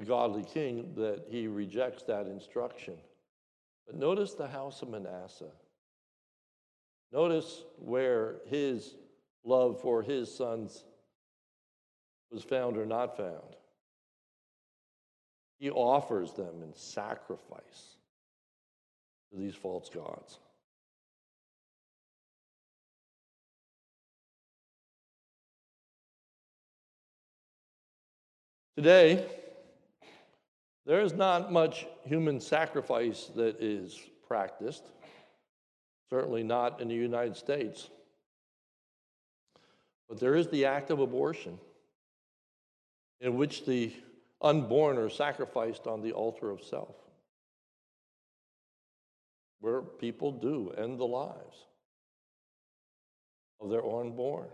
a 0.00 0.04
godly 0.04 0.44
king, 0.44 0.92
that 0.96 1.24
he 1.28 1.46
rejects 1.46 2.02
that 2.04 2.26
instruction. 2.26 2.94
But 3.86 3.96
notice 3.96 4.34
the 4.34 4.48
house 4.48 4.82
of 4.82 4.88
Manasseh. 4.88 5.52
Notice 7.12 7.62
where 7.78 8.36
his 8.46 8.94
love 9.44 9.80
for 9.80 10.02
his 10.02 10.34
sons 10.34 10.84
was 12.30 12.42
found 12.42 12.76
or 12.76 12.86
not 12.86 13.16
found. 13.16 13.56
He 15.58 15.70
offers 15.70 16.32
them 16.32 16.62
in 16.62 16.74
sacrifice 16.74 17.96
to 19.30 19.38
these 19.38 19.54
false 19.54 19.88
gods. 19.88 20.38
Today, 28.76 29.24
there 30.86 31.00
is 31.00 31.14
not 31.14 31.50
much 31.50 31.86
human 32.04 32.40
sacrifice 32.40 33.30
that 33.36 33.62
is 33.62 33.98
practiced, 34.26 34.84
certainly 36.10 36.42
not 36.42 36.80
in 36.80 36.88
the 36.88 36.94
United 36.94 37.36
States. 37.36 37.88
But 40.08 40.20
there 40.20 40.34
is 40.34 40.48
the 40.48 40.66
act 40.66 40.90
of 40.90 41.00
abortion, 41.00 41.58
in 43.20 43.36
which 43.36 43.64
the 43.64 43.92
unborn 44.42 44.98
are 44.98 45.08
sacrificed 45.08 45.86
on 45.86 46.02
the 46.02 46.12
altar 46.12 46.50
of 46.50 46.62
self, 46.62 46.96
where 49.60 49.80
people 49.80 50.32
do 50.32 50.74
end 50.76 50.98
the 50.98 51.06
lives 51.06 51.56
of 53.60 53.70
their 53.70 53.84
unborn. 53.84 54.48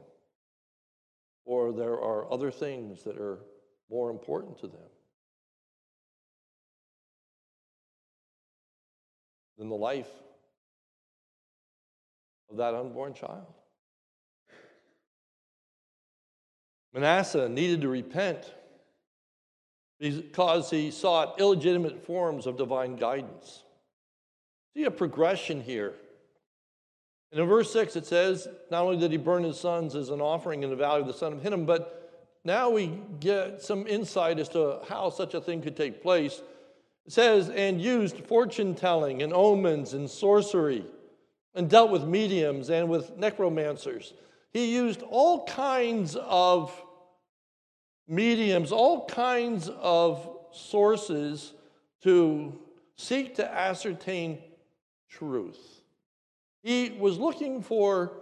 Or 1.44 1.72
there 1.72 2.00
are 2.00 2.32
other 2.32 2.52
things 2.52 3.02
that 3.02 3.18
are 3.18 3.40
more 3.90 4.10
important 4.10 4.58
to 4.60 4.68
them 4.68 4.89
than 9.60 9.68
the 9.68 9.76
life 9.76 10.08
of 12.50 12.56
that 12.56 12.74
unborn 12.74 13.12
child. 13.12 13.46
Manasseh 16.94 17.46
needed 17.46 17.82
to 17.82 17.88
repent 17.88 18.52
because 20.00 20.70
he 20.70 20.90
sought 20.90 21.38
illegitimate 21.38 22.06
forms 22.06 22.46
of 22.46 22.56
divine 22.56 22.96
guidance. 22.96 23.62
See 24.74 24.84
a 24.84 24.90
progression 24.90 25.60
here. 25.60 25.92
And 27.30 27.40
in 27.40 27.46
verse 27.46 27.70
6, 27.70 27.96
it 27.96 28.06
says, 28.06 28.48
Not 28.70 28.84
only 28.84 28.96
did 28.96 29.12
he 29.12 29.18
burn 29.18 29.44
his 29.44 29.60
sons 29.60 29.94
as 29.94 30.08
an 30.08 30.22
offering 30.22 30.62
in 30.62 30.70
the 30.70 30.76
valley 30.76 31.02
of 31.02 31.06
the 31.06 31.12
son 31.12 31.34
of 31.34 31.42
Hinnom, 31.42 31.66
but 31.66 32.32
now 32.46 32.70
we 32.70 32.98
get 33.20 33.60
some 33.60 33.86
insight 33.86 34.38
as 34.38 34.48
to 34.48 34.80
how 34.88 35.10
such 35.10 35.34
a 35.34 35.40
thing 35.40 35.60
could 35.60 35.76
take 35.76 36.02
place. 36.02 36.40
It 37.06 37.12
says, 37.12 37.50
and 37.50 37.80
used 37.80 38.18
fortune 38.26 38.74
telling 38.74 39.22
and 39.22 39.32
omens 39.32 39.94
and 39.94 40.08
sorcery, 40.08 40.84
and 41.54 41.68
dealt 41.68 41.90
with 41.90 42.04
mediums 42.04 42.70
and 42.70 42.88
with 42.88 43.16
necromancers. 43.16 44.14
He 44.52 44.74
used 44.74 45.02
all 45.02 45.44
kinds 45.46 46.16
of 46.16 46.72
mediums, 48.06 48.72
all 48.72 49.06
kinds 49.06 49.68
of 49.68 50.28
sources 50.52 51.52
to 52.02 52.58
seek 52.96 53.36
to 53.36 53.52
ascertain 53.52 54.38
truth. 55.08 55.82
He 56.62 56.96
was 56.98 57.18
looking 57.18 57.62
for 57.62 58.12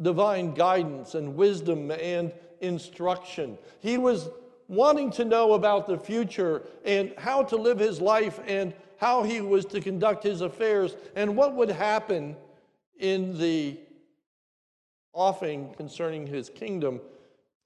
divine 0.00 0.52
guidance 0.54 1.14
and 1.14 1.36
wisdom 1.36 1.90
and 1.90 2.32
instruction. 2.60 3.58
He 3.80 3.98
was 3.98 4.28
wanting 4.68 5.10
to 5.12 5.24
know 5.24 5.52
about 5.52 5.86
the 5.86 5.98
future 5.98 6.62
and 6.84 7.12
how 7.16 7.42
to 7.42 7.56
live 7.56 7.78
his 7.78 8.00
life 8.00 8.40
and 8.46 8.74
how 8.98 9.22
he 9.22 9.40
was 9.40 9.64
to 9.66 9.80
conduct 9.80 10.22
his 10.22 10.40
affairs 10.40 10.96
and 11.14 11.36
what 11.36 11.54
would 11.54 11.70
happen 11.70 12.36
in 12.98 13.38
the 13.38 13.78
offing 15.12 15.72
concerning 15.76 16.26
his 16.26 16.48
kingdom. 16.50 17.00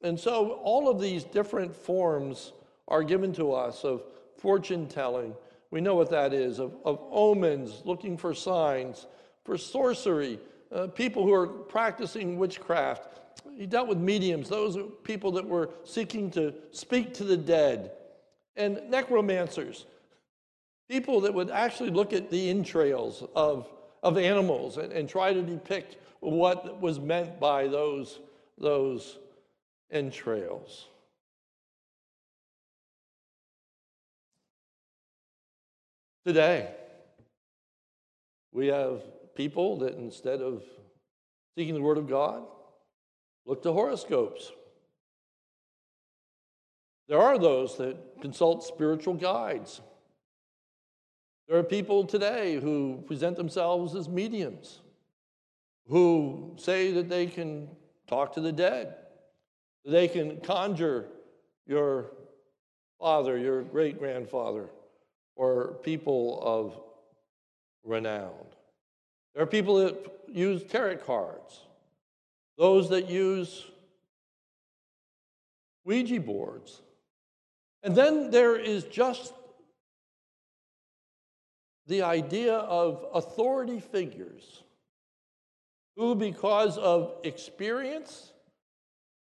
And 0.02 0.18
so 0.18 0.52
all 0.62 0.88
of 0.88 1.00
these 1.00 1.24
different 1.24 1.74
forms 1.74 2.52
are 2.88 3.02
given 3.02 3.32
to 3.34 3.52
us 3.52 3.84
of 3.84 4.02
fortune 4.38 4.86
telling. 4.86 5.34
We 5.70 5.80
know 5.80 5.94
what 5.94 6.10
that 6.10 6.32
is, 6.32 6.58
of, 6.58 6.74
of 6.84 7.00
omens, 7.10 7.82
looking 7.84 8.16
for 8.16 8.34
signs, 8.34 9.06
for 9.44 9.56
sorcery, 9.56 10.38
uh, 10.72 10.88
people 10.88 11.22
who 11.22 11.32
are 11.32 11.46
practicing 11.46 12.38
witchcraft, 12.38 13.19
he 13.56 13.66
dealt 13.66 13.88
with 13.88 13.98
mediums, 13.98 14.48
those 14.48 14.78
people 15.04 15.32
that 15.32 15.46
were 15.46 15.70
seeking 15.84 16.30
to 16.32 16.54
speak 16.72 17.14
to 17.14 17.24
the 17.24 17.36
dead, 17.36 17.92
and 18.56 18.80
necromancers, 18.90 19.86
people 20.88 21.20
that 21.20 21.32
would 21.32 21.50
actually 21.50 21.90
look 21.90 22.12
at 22.12 22.30
the 22.30 22.50
entrails 22.50 23.24
of, 23.34 23.68
of 24.02 24.18
animals 24.18 24.76
and, 24.76 24.92
and 24.92 25.08
try 25.08 25.32
to 25.32 25.42
depict 25.42 25.96
what 26.20 26.80
was 26.80 26.98
meant 26.98 27.40
by 27.40 27.66
those, 27.66 28.18
those 28.58 29.18
entrails. 29.90 30.86
Today, 36.26 36.70
we 38.52 38.66
have 38.66 39.02
people 39.34 39.78
that 39.78 39.94
instead 39.94 40.42
of 40.42 40.62
seeking 41.56 41.74
the 41.74 41.80
Word 41.80 41.98
of 41.98 42.08
God, 42.08 42.44
Look 43.50 43.64
to 43.64 43.72
horoscopes. 43.72 44.52
There 47.08 47.18
are 47.18 47.36
those 47.36 47.76
that 47.78 47.96
consult 48.20 48.62
spiritual 48.62 49.14
guides. 49.14 49.80
There 51.48 51.58
are 51.58 51.64
people 51.64 52.04
today 52.04 52.60
who 52.60 53.02
present 53.08 53.36
themselves 53.36 53.96
as 53.96 54.08
mediums, 54.08 54.82
who 55.88 56.54
say 56.58 56.92
that 56.92 57.08
they 57.08 57.26
can 57.26 57.68
talk 58.06 58.34
to 58.34 58.40
the 58.40 58.52
dead, 58.52 58.94
that 59.84 59.90
they 59.90 60.06
can 60.06 60.40
conjure 60.42 61.08
your 61.66 62.12
father, 63.00 63.36
your 63.36 63.62
great 63.62 63.98
grandfather, 63.98 64.70
or 65.34 65.74
people 65.82 66.38
of 66.40 66.80
renown. 67.82 68.46
There 69.34 69.42
are 69.42 69.46
people 69.46 69.74
that 69.78 69.96
use 70.28 70.62
tarot 70.62 70.98
cards, 70.98 71.62
those 72.60 72.90
that 72.90 73.08
use 73.08 73.64
Ouija 75.86 76.20
boards. 76.20 76.82
And 77.82 77.96
then 77.96 78.30
there 78.30 78.54
is 78.54 78.84
just 78.84 79.32
the 81.86 82.02
idea 82.02 82.54
of 82.54 83.06
authority 83.14 83.80
figures 83.80 84.62
who, 85.96 86.14
because 86.14 86.76
of 86.76 87.14
experience 87.24 88.34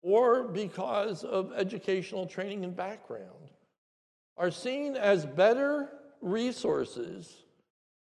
or 0.03 0.45
because 0.45 1.23
of 1.23 1.53
educational 1.55 2.25
training 2.25 2.65
and 2.65 2.75
background, 2.75 3.51
are 4.39 4.51
seen 4.51 4.97
as 4.97 5.27
better 5.27 5.91
resources 6.23 7.31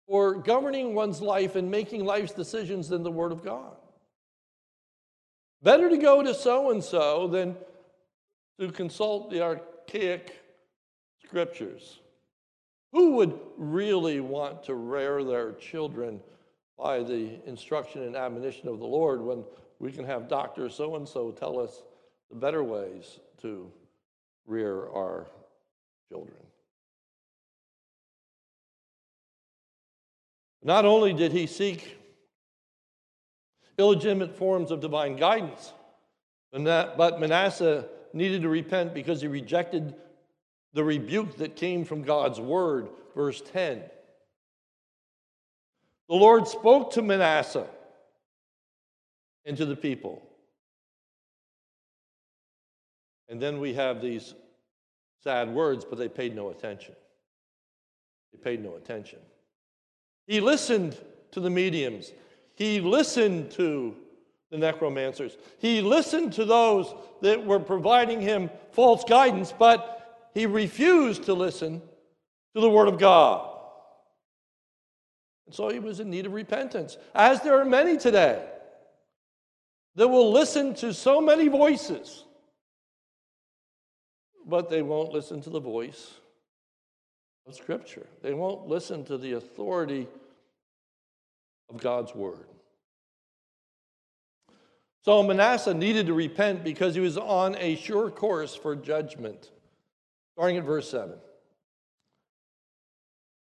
for 0.08 0.36
governing 0.36 0.94
one's 0.94 1.20
life 1.20 1.56
and 1.56 1.70
making 1.70 2.06
life's 2.06 2.32
decisions 2.32 2.88
than 2.88 3.02
the 3.02 3.10
Word 3.10 3.32
of 3.32 3.44
God. 3.44 3.76
Better 5.62 5.90
to 5.90 5.98
go 5.98 6.22
to 6.22 6.34
so 6.34 6.70
and 6.70 6.82
so 6.82 7.28
than 7.28 7.56
to 8.58 8.72
consult 8.72 9.30
the 9.30 9.42
archaic 9.42 10.40
scriptures. 11.24 12.00
Who 12.92 13.12
would 13.16 13.38
really 13.56 14.20
want 14.20 14.64
to 14.64 14.74
rear 14.74 15.22
their 15.22 15.52
children 15.52 16.20
by 16.78 17.02
the 17.02 17.38
instruction 17.46 18.02
and 18.02 18.16
admonition 18.16 18.68
of 18.68 18.78
the 18.78 18.86
Lord 18.86 19.20
when 19.20 19.44
we 19.78 19.92
can 19.92 20.04
have 20.06 20.28
Dr. 20.28 20.68
So 20.70 20.96
and 20.96 21.06
so 21.06 21.30
tell 21.30 21.60
us 21.60 21.82
the 22.30 22.36
better 22.36 22.64
ways 22.64 23.20
to 23.42 23.70
rear 24.46 24.88
our 24.88 25.26
children? 26.08 26.36
Not 30.62 30.84
only 30.84 31.12
did 31.12 31.32
he 31.32 31.46
seek 31.46 31.99
illegitimate 33.80 34.36
forms 34.36 34.70
of 34.70 34.80
divine 34.80 35.16
guidance, 35.16 35.72
but 36.52 37.18
Manasseh 37.18 37.88
needed 38.12 38.42
to 38.42 38.48
repent 38.48 38.94
because 38.94 39.20
he 39.20 39.26
rejected 39.26 39.94
the 40.72 40.84
rebuke 40.84 41.36
that 41.38 41.56
came 41.56 41.84
from 41.84 42.02
God's 42.02 42.38
word. 42.40 42.88
Verse 43.16 43.40
10. 43.52 43.82
The 46.08 46.14
Lord 46.14 46.46
spoke 46.46 46.92
to 46.92 47.02
Manasseh 47.02 47.66
and 49.44 49.56
to 49.56 49.64
the 49.64 49.76
people. 49.76 50.22
And 53.28 53.40
then 53.40 53.60
we 53.60 53.74
have 53.74 54.02
these 54.02 54.34
sad 55.22 55.52
words, 55.54 55.84
but 55.84 55.98
they 55.98 56.08
paid 56.08 56.34
no 56.34 56.50
attention. 56.50 56.94
They 58.32 58.38
paid 58.38 58.62
no 58.62 58.74
attention. 58.74 59.20
He 60.26 60.40
listened 60.40 60.96
to 61.32 61.40
the 61.40 61.50
mediums. 61.50 62.12
He 62.60 62.78
listened 62.82 63.52
to 63.52 63.96
the 64.50 64.58
necromancers. 64.58 65.38
He 65.60 65.80
listened 65.80 66.34
to 66.34 66.44
those 66.44 66.94
that 67.22 67.46
were 67.46 67.58
providing 67.58 68.20
him 68.20 68.50
false 68.72 69.02
guidance, 69.02 69.54
but 69.58 70.28
he 70.34 70.44
refused 70.44 71.22
to 71.22 71.32
listen 71.32 71.80
to 72.54 72.60
the 72.60 72.68
Word 72.68 72.88
of 72.88 72.98
God. 72.98 73.48
And 75.46 75.54
so 75.54 75.70
he 75.70 75.78
was 75.78 76.00
in 76.00 76.10
need 76.10 76.26
of 76.26 76.34
repentance, 76.34 76.98
as 77.14 77.40
there 77.40 77.58
are 77.58 77.64
many 77.64 77.96
today 77.96 78.44
that 79.94 80.08
will 80.08 80.30
listen 80.30 80.74
to 80.74 80.92
so 80.92 81.18
many 81.18 81.48
voices, 81.48 82.24
but 84.46 84.68
they 84.68 84.82
won't 84.82 85.14
listen 85.14 85.40
to 85.40 85.50
the 85.50 85.60
voice 85.60 86.12
of 87.46 87.54
Scripture. 87.54 88.06
They 88.20 88.34
won't 88.34 88.68
listen 88.68 89.02
to 89.06 89.16
the 89.16 89.32
authority 89.32 90.06
of 91.70 91.80
God's 91.80 92.14
word. 92.14 92.46
So 95.02 95.22
Manasseh 95.22 95.72
needed 95.72 96.06
to 96.06 96.14
repent 96.14 96.62
because 96.62 96.94
he 96.94 97.00
was 97.00 97.16
on 97.16 97.56
a 97.56 97.76
sure 97.76 98.10
course 98.10 98.54
for 98.54 98.76
judgment. 98.76 99.50
Starting 100.34 100.58
at 100.58 100.64
verse 100.64 100.90
7. 100.90 101.14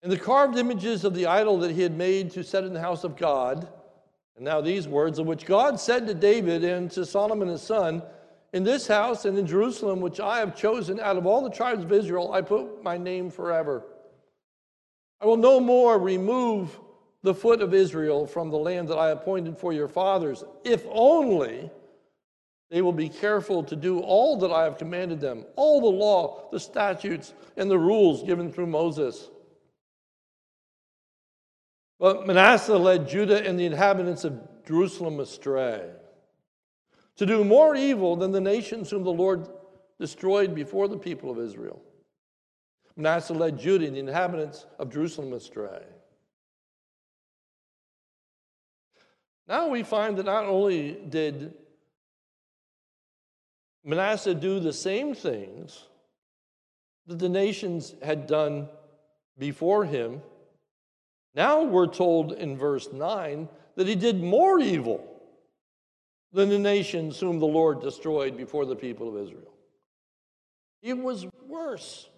And 0.02 0.12
the 0.12 0.18
carved 0.18 0.58
images 0.58 1.04
of 1.04 1.14
the 1.14 1.26
idol 1.26 1.58
that 1.58 1.72
he 1.72 1.82
had 1.82 1.96
made 1.96 2.30
to 2.32 2.44
set 2.44 2.64
in 2.64 2.72
the 2.72 2.80
house 2.80 3.02
of 3.02 3.16
God, 3.16 3.66
and 4.36 4.44
now 4.44 4.60
these 4.60 4.86
words, 4.86 5.18
of 5.18 5.26
which 5.26 5.44
God 5.44 5.80
said 5.80 6.06
to 6.06 6.14
David 6.14 6.62
and 6.62 6.90
to 6.92 7.04
Solomon 7.04 7.48
his 7.48 7.62
son, 7.62 8.02
In 8.52 8.62
this 8.62 8.86
house 8.86 9.24
and 9.24 9.36
in 9.36 9.46
Jerusalem, 9.46 10.00
which 10.00 10.20
I 10.20 10.38
have 10.38 10.56
chosen 10.56 11.00
out 11.00 11.16
of 11.16 11.26
all 11.26 11.42
the 11.42 11.50
tribes 11.50 11.82
of 11.82 11.92
Israel, 11.92 12.32
I 12.32 12.42
put 12.42 12.82
my 12.84 12.96
name 12.96 13.30
forever. 13.30 13.84
I 15.20 15.26
will 15.26 15.36
no 15.36 15.58
more 15.58 15.98
remove 15.98 16.78
the 17.22 17.34
foot 17.34 17.60
of 17.60 17.74
Israel 17.74 18.26
from 18.26 18.50
the 18.50 18.58
land 18.58 18.88
that 18.88 18.96
I 18.96 19.10
appointed 19.10 19.58
for 19.58 19.72
your 19.72 19.88
fathers, 19.88 20.44
if 20.64 20.84
only 20.90 21.70
they 22.70 22.82
will 22.82 22.92
be 22.92 23.08
careful 23.08 23.62
to 23.64 23.76
do 23.76 24.00
all 24.00 24.36
that 24.38 24.52
I 24.52 24.64
have 24.64 24.78
commanded 24.78 25.20
them, 25.20 25.44
all 25.56 25.80
the 25.80 25.86
law, 25.86 26.48
the 26.52 26.60
statutes, 26.60 27.34
and 27.56 27.70
the 27.70 27.78
rules 27.78 28.22
given 28.22 28.52
through 28.52 28.66
Moses. 28.66 29.30
But 31.98 32.26
Manasseh 32.26 32.76
led 32.76 33.08
Judah 33.08 33.44
and 33.44 33.58
the 33.58 33.66
inhabitants 33.66 34.24
of 34.24 34.38
Jerusalem 34.66 35.18
astray, 35.18 35.88
to 37.16 37.26
do 37.26 37.42
more 37.42 37.74
evil 37.74 38.14
than 38.16 38.30
the 38.30 38.40
nations 38.40 38.90
whom 38.90 39.02
the 39.02 39.10
Lord 39.10 39.48
destroyed 39.98 40.54
before 40.54 40.86
the 40.86 40.98
people 40.98 41.30
of 41.30 41.38
Israel. 41.40 41.82
Manasseh 42.96 43.32
led 43.32 43.58
Judah 43.58 43.86
and 43.86 43.96
the 43.96 44.00
inhabitants 44.00 44.66
of 44.78 44.92
Jerusalem 44.92 45.32
astray. 45.32 45.82
Now 49.48 49.68
we 49.68 49.82
find 49.82 50.18
that 50.18 50.26
not 50.26 50.44
only 50.44 50.92
did 51.08 51.54
Manasseh 53.82 54.34
do 54.34 54.60
the 54.60 54.72
same 54.72 55.14
things 55.14 55.84
that 57.06 57.18
the 57.18 57.30
nations 57.30 57.94
had 58.02 58.26
done 58.26 58.68
before 59.38 59.86
him, 59.86 60.20
now 61.34 61.62
we're 61.62 61.86
told 61.86 62.32
in 62.32 62.58
verse 62.58 62.92
9 62.92 63.48
that 63.76 63.86
he 63.86 63.94
did 63.94 64.22
more 64.22 64.60
evil 64.60 65.22
than 66.32 66.50
the 66.50 66.58
nations 66.58 67.18
whom 67.18 67.38
the 67.38 67.46
Lord 67.46 67.80
destroyed 67.80 68.36
before 68.36 68.66
the 68.66 68.76
people 68.76 69.08
of 69.08 69.16
Israel. 69.26 69.54
It 70.82 70.98
was 70.98 71.26
worse. 71.46 72.08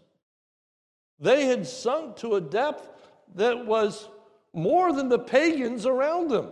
They 1.20 1.46
had 1.46 1.66
sunk 1.66 2.16
to 2.16 2.34
a 2.34 2.40
depth 2.40 2.88
that 3.36 3.66
was 3.66 4.08
more 4.52 4.92
than 4.92 5.08
the 5.08 5.18
pagans 5.18 5.86
around 5.86 6.30
them. 6.30 6.48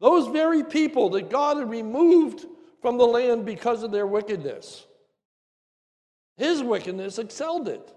Those 0.00 0.28
very 0.28 0.62
people 0.62 1.10
that 1.10 1.30
God 1.30 1.56
had 1.56 1.70
removed 1.70 2.44
from 2.82 2.98
the 2.98 3.06
land 3.06 3.44
because 3.46 3.82
of 3.82 3.90
their 3.90 4.06
wickedness. 4.06 4.86
His 6.36 6.62
wickedness 6.62 7.18
excelled 7.18 7.68
it. 7.68 7.92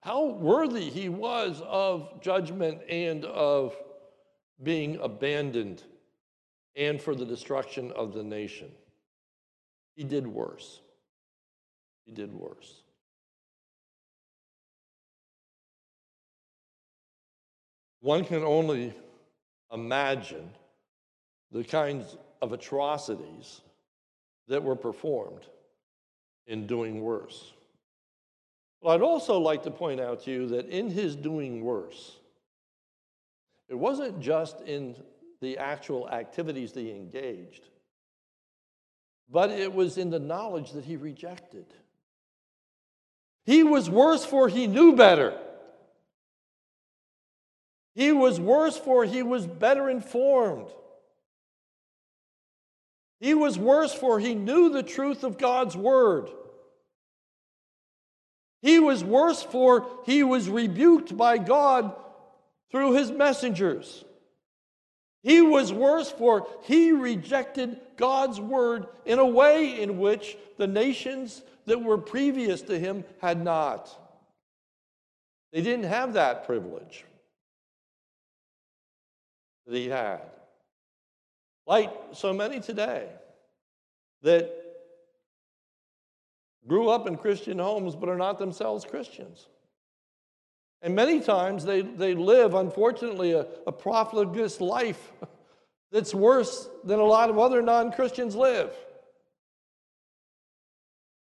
How 0.00 0.26
worthy 0.26 0.88
he 0.88 1.08
was 1.08 1.60
of 1.66 2.22
judgment 2.22 2.80
and 2.88 3.24
of 3.24 3.76
being 4.62 4.98
abandoned 5.02 5.82
and 6.76 7.00
for 7.00 7.14
the 7.14 7.26
destruction 7.26 7.90
of 7.92 8.14
the 8.14 8.22
nation. 8.22 8.70
He 9.96 10.04
did 10.04 10.26
worse. 10.26 10.80
He 12.04 12.12
did 12.12 12.32
worse. 12.32 12.82
One 18.00 18.24
can 18.24 18.44
only 18.44 18.94
imagine 19.72 20.50
the 21.52 21.64
kinds 21.64 22.16
of 22.40 22.52
atrocities 22.52 23.60
that 24.48 24.62
were 24.62 24.76
performed 24.76 25.46
in 26.46 26.66
doing 26.66 27.02
worse. 27.02 27.52
But 28.82 28.90
I'd 28.90 29.02
also 29.02 29.38
like 29.38 29.62
to 29.64 29.70
point 29.70 30.00
out 30.00 30.24
to 30.24 30.30
you 30.30 30.46
that 30.48 30.68
in 30.68 30.90
his 30.90 31.16
doing 31.16 31.62
worse, 31.62 32.16
it 33.68 33.74
wasn't 33.74 34.20
just 34.20 34.60
in 34.62 34.94
the 35.40 35.58
actual 35.58 36.08
activities 36.08 36.72
that 36.72 36.80
he 36.80 36.90
engaged, 36.90 37.68
but 39.30 39.50
it 39.50 39.72
was 39.72 39.98
in 39.98 40.10
the 40.10 40.18
knowledge 40.18 40.72
that 40.72 40.84
he 40.84 40.96
rejected. 40.96 41.66
He 43.44 43.62
was 43.62 43.90
worse 43.90 44.24
for 44.24 44.48
he 44.48 44.66
knew 44.66 44.96
better. 44.96 45.38
He 47.98 48.12
was 48.12 48.38
worse 48.38 48.78
for 48.78 49.04
he 49.04 49.24
was 49.24 49.44
better 49.44 49.90
informed. 49.90 50.68
He 53.18 53.34
was 53.34 53.58
worse 53.58 53.92
for 53.92 54.20
he 54.20 54.36
knew 54.36 54.70
the 54.70 54.84
truth 54.84 55.24
of 55.24 55.36
God's 55.36 55.76
word. 55.76 56.30
He 58.62 58.78
was 58.78 59.02
worse 59.02 59.42
for 59.42 59.84
he 60.06 60.22
was 60.22 60.48
rebuked 60.48 61.16
by 61.16 61.38
God 61.38 61.92
through 62.70 62.92
his 62.92 63.10
messengers. 63.10 64.04
He 65.24 65.40
was 65.40 65.72
worse 65.72 66.08
for 66.08 66.46
he 66.62 66.92
rejected 66.92 67.80
God's 67.96 68.40
word 68.40 68.86
in 69.06 69.18
a 69.18 69.26
way 69.26 69.82
in 69.82 69.98
which 69.98 70.38
the 70.56 70.68
nations 70.68 71.42
that 71.66 71.82
were 71.82 71.98
previous 71.98 72.62
to 72.62 72.78
him 72.78 73.02
had 73.20 73.42
not. 73.42 73.90
They 75.52 75.62
didn't 75.62 75.86
have 75.86 76.12
that 76.12 76.46
privilege 76.46 77.04
that 79.68 79.76
he 79.76 79.88
had. 79.88 80.22
Like 81.66 81.92
so 82.12 82.32
many 82.32 82.60
today 82.60 83.08
that 84.22 84.50
grew 86.66 86.88
up 86.88 87.06
in 87.06 87.16
Christian 87.16 87.58
homes 87.58 87.94
but 87.94 88.08
are 88.08 88.16
not 88.16 88.38
themselves 88.38 88.84
Christians. 88.84 89.46
And 90.80 90.94
many 90.94 91.20
times 91.20 91.64
they, 91.64 91.82
they 91.82 92.14
live, 92.14 92.54
unfortunately, 92.54 93.32
a, 93.32 93.46
a 93.66 93.72
profligate 93.72 94.60
life 94.60 95.12
that's 95.92 96.14
worse 96.14 96.68
than 96.84 97.00
a 97.00 97.04
lot 97.04 97.30
of 97.30 97.38
other 97.38 97.60
non 97.60 97.92
Christians 97.92 98.34
live. 98.34 98.70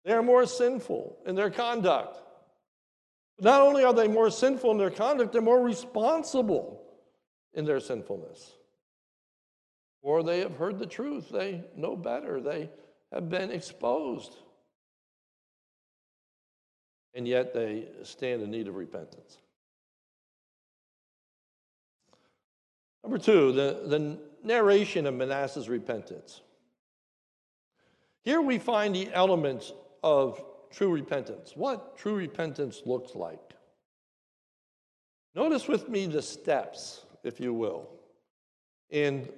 They 0.06 0.14
are 0.14 0.24
more 0.24 0.46
sinful 0.46 1.18
in 1.26 1.36
their 1.36 1.50
conduct. 1.50 2.18
Not 3.40 3.62
only 3.62 3.84
are 3.84 3.94
they 3.94 4.08
more 4.08 4.32
sinful 4.32 4.72
in 4.72 4.78
their 4.78 4.90
conduct, 4.90 5.34
they're 5.34 5.42
more 5.42 5.62
responsible 5.62 6.87
in 7.58 7.66
their 7.66 7.80
sinfulness. 7.80 8.54
Or 10.04 10.24
they 10.24 10.40
have 10.40 10.56
heard 10.56 10.78
the 10.78 10.86
truth, 10.86 11.30
they 11.30 11.64
know 11.76 11.98
better, 11.98 12.40
they 12.40 12.70
have 13.12 13.30
been 13.30 13.52
exposed. 13.52 14.32
And 17.16 17.28
yet 17.28 17.54
they 17.54 17.88
stand 18.04 18.44
in 18.44 18.52
need 18.52 18.68
of 18.68 18.76
repentance. 18.76 19.40
Number 23.04 23.18
two, 23.18 23.52
the, 23.52 23.82
the 23.88 24.20
narration 24.44 25.08
of 25.08 25.16
Manasseh's 25.16 25.68
repentance. 25.68 26.42
Here 28.24 28.42
we 28.42 28.60
find 28.60 28.94
the 28.94 29.12
elements 29.14 29.74
of 30.04 30.44
true 30.70 30.92
repentance, 30.92 31.54
what 31.56 31.98
true 31.98 32.14
repentance 32.14 32.84
looks 32.86 33.16
like. 33.16 33.40
Notice 35.34 35.68
with 35.68 35.90
me 35.90 36.06
the 36.06 36.22
steps, 36.22 37.06
if 37.28 37.40
you 37.40 37.54
will, 37.54 37.88
in 38.90 39.30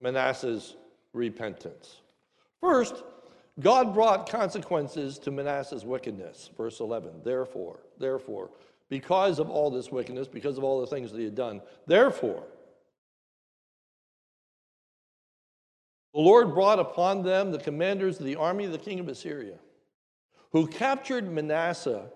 Manasseh's 0.00 0.76
repentance. 1.12 2.00
First, 2.60 3.02
God 3.60 3.94
brought 3.94 4.28
consequences 4.28 5.18
to 5.20 5.30
Manasseh's 5.30 5.84
wickedness. 5.84 6.50
Verse 6.56 6.80
11. 6.80 7.22
Therefore, 7.24 7.80
therefore, 7.98 8.50
because 8.88 9.38
of 9.38 9.48
all 9.48 9.70
this 9.70 9.90
wickedness, 9.90 10.28
because 10.28 10.58
of 10.58 10.64
all 10.64 10.80
the 10.80 10.86
things 10.86 11.10
that 11.10 11.18
he 11.18 11.24
had 11.24 11.34
done, 11.34 11.62
therefore, 11.86 12.44
the 16.12 16.20
Lord 16.20 16.54
brought 16.54 16.78
upon 16.78 17.22
them 17.22 17.50
the 17.50 17.58
commanders 17.58 18.18
of 18.18 18.26
the 18.26 18.36
army 18.36 18.64
of 18.64 18.72
the 18.72 18.78
king 18.78 19.00
of 19.00 19.08
Assyria 19.08 19.58
who 20.52 20.66
captured 20.66 21.30
Manasseh 21.30 22.06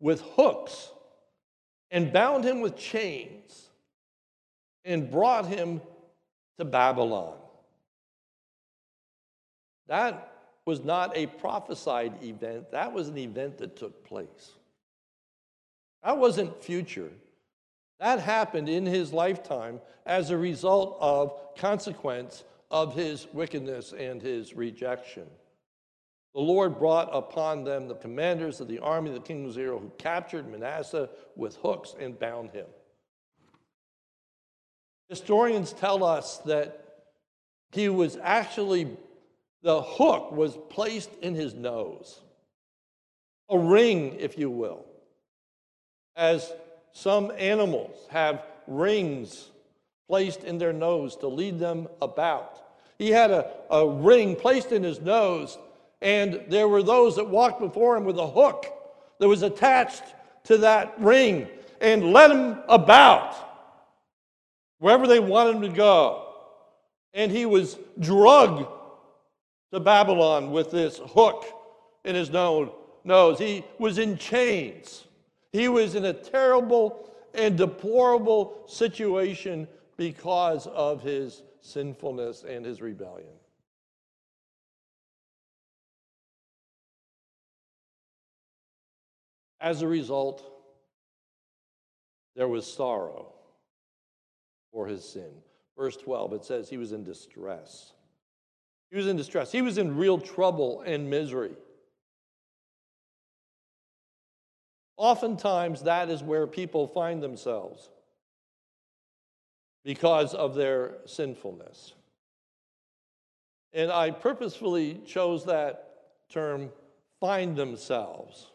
with 0.00 0.22
hooks 0.22 0.90
and 1.90 2.12
bound 2.12 2.44
him 2.44 2.60
with 2.60 2.76
chains 2.76 3.65
and 4.86 5.10
brought 5.10 5.46
him 5.46 5.82
to 6.58 6.64
Babylon. 6.64 7.34
That 9.88 10.32
was 10.64 10.82
not 10.82 11.16
a 11.16 11.26
prophesied 11.26 12.22
event, 12.22 12.70
that 12.70 12.92
was 12.92 13.08
an 13.08 13.18
event 13.18 13.58
that 13.58 13.76
took 13.76 14.04
place. 14.04 14.52
That 16.02 16.16
wasn't 16.18 16.62
future. 16.62 17.10
That 18.00 18.20
happened 18.20 18.68
in 18.68 18.86
his 18.86 19.12
lifetime 19.12 19.80
as 20.06 20.30
a 20.30 20.38
result 20.38 20.96
of 21.00 21.54
consequence 21.56 22.44
of 22.70 22.94
his 22.94 23.26
wickedness 23.32 23.92
and 23.92 24.22
his 24.22 24.54
rejection 24.54 25.26
the 26.36 26.42
Lord 26.42 26.78
brought 26.78 27.08
upon 27.14 27.64
them 27.64 27.88
the 27.88 27.94
commanders 27.94 28.60
of 28.60 28.68
the 28.68 28.78
army 28.80 29.08
of 29.08 29.14
the 29.14 29.22
king 29.22 29.44
of 29.44 29.52
Israel 29.52 29.78
who 29.78 29.90
captured 29.96 30.46
Manasseh 30.46 31.08
with 31.34 31.56
hooks 31.56 31.94
and 31.98 32.20
bound 32.20 32.50
him. 32.50 32.66
Historians 35.08 35.72
tell 35.72 36.02
us 36.02 36.38
that 36.38 36.82
he 37.72 37.88
was 37.88 38.16
actually, 38.22 38.88
the 39.62 39.82
hook 39.82 40.32
was 40.32 40.58
placed 40.70 41.10
in 41.22 41.34
his 41.34 41.54
nose, 41.54 42.20
a 43.48 43.58
ring, 43.58 44.16
if 44.18 44.38
you 44.38 44.50
will, 44.50 44.84
as 46.16 46.52
some 46.92 47.32
animals 47.36 47.96
have 48.10 48.42
rings 48.66 49.50
placed 50.08 50.44
in 50.44 50.58
their 50.58 50.72
nose 50.72 51.16
to 51.16 51.28
lead 51.28 51.58
them 51.58 51.88
about. 52.00 52.62
He 52.98 53.10
had 53.10 53.30
a, 53.30 53.50
a 53.70 53.86
ring 53.86 54.34
placed 54.34 54.72
in 54.72 54.82
his 54.82 55.00
nose 55.00 55.58
and 56.00 56.42
there 56.48 56.68
were 56.68 56.82
those 56.82 57.16
that 57.16 57.28
walked 57.28 57.60
before 57.60 57.96
him 57.96 58.04
with 58.04 58.18
a 58.18 58.26
hook 58.26 58.66
that 59.18 59.28
was 59.28 59.42
attached 59.42 60.02
to 60.44 60.58
that 60.58 60.94
ring 61.00 61.48
and 61.80 62.12
led 62.12 62.30
him 62.30 62.58
about 62.68 63.45
wherever 64.78 65.06
they 65.06 65.20
wanted 65.20 65.56
him 65.56 65.62
to 65.62 65.68
go. 65.68 66.22
And 67.14 67.32
he 67.32 67.46
was 67.46 67.78
drugged 67.98 68.66
to 69.72 69.80
Babylon 69.80 70.50
with 70.50 70.70
this 70.70 70.98
hook 70.98 71.44
in 72.04 72.14
his 72.14 72.30
nose. 72.30 73.38
He 73.38 73.64
was 73.78 73.98
in 73.98 74.18
chains. 74.18 75.04
He 75.52 75.68
was 75.68 75.94
in 75.94 76.04
a 76.04 76.12
terrible 76.12 77.10
and 77.34 77.56
deplorable 77.56 78.64
situation 78.66 79.66
because 79.96 80.66
of 80.66 81.02
his 81.02 81.42
sinfulness 81.62 82.44
and 82.46 82.64
his 82.64 82.82
rebellion. 82.82 83.32
As 89.58 89.80
a 89.80 89.88
result, 89.88 90.44
there 92.34 92.46
was 92.46 92.70
sorrow 92.70 93.32
for 94.72 94.86
his 94.86 95.06
sin. 95.06 95.30
Verse 95.76 95.96
12, 95.96 96.32
it 96.34 96.44
says 96.44 96.68
he 96.68 96.78
was 96.78 96.92
in 96.92 97.04
distress. 97.04 97.92
He 98.90 98.96
was 98.96 99.06
in 99.06 99.16
distress. 99.16 99.52
He 99.52 99.62
was 99.62 99.78
in 99.78 99.96
real 99.96 100.18
trouble 100.18 100.82
and 100.82 101.10
misery. 101.10 101.56
Oftentimes, 104.96 105.82
that 105.82 106.08
is 106.08 106.22
where 106.22 106.46
people 106.46 106.86
find 106.86 107.22
themselves 107.22 107.90
because 109.84 110.34
of 110.34 110.54
their 110.54 110.94
sinfulness. 111.04 111.94
And 113.72 113.92
I 113.92 114.10
purposefully 114.10 115.02
chose 115.06 115.44
that 115.44 115.90
term, 116.30 116.70
find 117.20 117.54
themselves. 117.54 118.50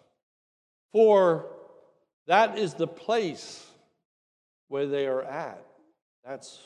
For 0.91 1.45
that 2.25 2.57
is 2.57 2.73
the 2.73 2.87
place 2.87 3.65
where 4.67 4.87
they 4.87 5.05
are 5.05 5.21
at. 5.21 5.63
That's 6.25 6.59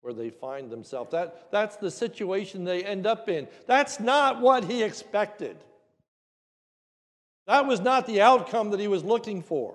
where 0.00 0.14
they 0.14 0.30
find 0.30 0.70
themselves. 0.70 1.10
That, 1.10 1.50
that's 1.50 1.76
the 1.76 1.90
situation 1.90 2.64
they 2.64 2.84
end 2.84 3.06
up 3.06 3.28
in. 3.28 3.48
That's 3.66 4.00
not 4.00 4.40
what 4.40 4.64
he 4.64 4.82
expected. 4.82 5.56
That 7.46 7.66
was 7.66 7.80
not 7.80 8.06
the 8.06 8.20
outcome 8.20 8.70
that 8.70 8.80
he 8.80 8.88
was 8.88 9.04
looking 9.04 9.42
for. 9.42 9.74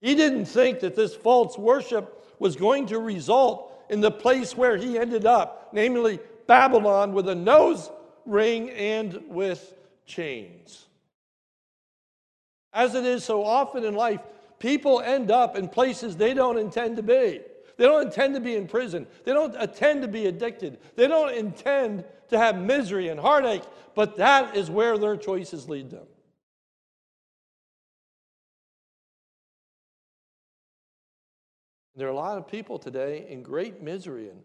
He 0.00 0.14
didn't 0.14 0.44
think 0.44 0.80
that 0.80 0.94
this 0.94 1.14
false 1.14 1.56
worship 1.56 2.24
was 2.38 2.56
going 2.56 2.86
to 2.86 2.98
result 2.98 3.72
in 3.88 4.00
the 4.00 4.10
place 4.10 4.56
where 4.56 4.76
he 4.76 4.98
ended 4.98 5.24
up, 5.24 5.70
namely 5.72 6.18
Babylon 6.46 7.12
with 7.12 7.28
a 7.28 7.34
nose 7.34 7.90
ring 8.26 8.70
and 8.70 9.22
with 9.28 9.74
chains. 10.04 10.86
As 12.72 12.94
it 12.94 13.06
is 13.06 13.24
so 13.24 13.44
often 13.44 13.84
in 13.84 13.94
life, 13.94 14.20
people 14.58 15.00
end 15.00 15.30
up 15.30 15.56
in 15.56 15.68
places 15.68 16.16
they 16.16 16.34
don't 16.34 16.58
intend 16.58 16.96
to 16.96 17.02
be. 17.02 17.40
They 17.76 17.84
don't 17.84 18.06
intend 18.06 18.34
to 18.34 18.40
be 18.40 18.56
in 18.56 18.66
prison. 18.66 19.06
They 19.24 19.32
don't 19.32 19.54
intend 19.54 20.02
to 20.02 20.08
be 20.08 20.26
addicted. 20.26 20.78
They 20.94 21.06
don't 21.06 21.34
intend 21.34 22.04
to 22.28 22.38
have 22.38 22.58
misery 22.58 23.08
and 23.08 23.20
heartache, 23.20 23.62
but 23.94 24.16
that 24.16 24.56
is 24.56 24.70
where 24.70 24.96
their 24.98 25.16
choices 25.16 25.68
lead 25.68 25.90
them. 25.90 26.06
There 31.94 32.06
are 32.06 32.10
a 32.10 32.14
lot 32.14 32.36
of 32.36 32.46
people 32.46 32.78
today 32.78 33.26
in 33.28 33.42
great 33.42 33.82
misery 33.82 34.28
and 34.28 34.40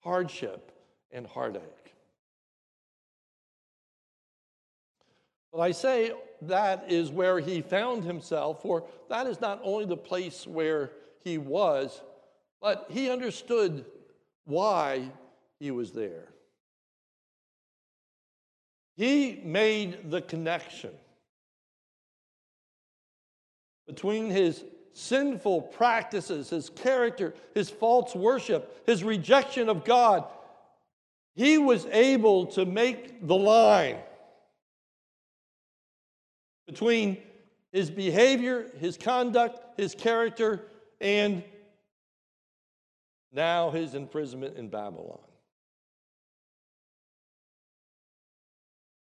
hardship 0.00 0.72
and 1.12 1.26
heartache. 1.26 1.62
But 5.52 5.60
I 5.60 5.72
say 5.72 6.12
that 6.42 6.90
is 6.90 7.10
where 7.10 7.40
he 7.40 7.60
found 7.60 8.04
himself, 8.04 8.62
for 8.62 8.84
that 9.08 9.26
is 9.26 9.40
not 9.40 9.60
only 9.62 9.84
the 9.84 9.96
place 9.96 10.46
where 10.46 10.92
he 11.22 11.36
was, 11.36 12.00
but 12.60 12.86
he 12.90 13.10
understood 13.10 13.84
why 14.44 15.10
he 15.58 15.70
was 15.70 15.92
there. 15.92 16.28
He 18.96 19.40
made 19.44 20.10
the 20.10 20.20
connection 20.20 20.90
between 23.86 24.30
his 24.30 24.64
sinful 24.92 25.62
practices, 25.62 26.50
his 26.50 26.68
character, 26.70 27.34
his 27.54 27.70
false 27.70 28.14
worship, 28.14 28.86
his 28.86 29.02
rejection 29.02 29.68
of 29.68 29.84
God, 29.84 30.24
he 31.34 31.58
was 31.58 31.86
able 31.86 32.46
to 32.46 32.66
make 32.66 33.26
the 33.26 33.36
line 33.36 33.96
between 36.66 37.16
his 37.72 37.90
behavior, 37.90 38.66
his 38.78 38.96
conduct, 38.96 39.78
his 39.78 39.94
character, 39.94 40.66
and 41.00 41.42
now 43.32 43.70
his 43.70 43.94
imprisonment 43.94 44.56
in 44.56 44.68
Babylon. 44.68 45.20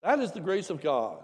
That 0.02 0.20
is 0.20 0.32
the 0.32 0.40
grace 0.40 0.70
of 0.70 0.82
God. 0.82 1.22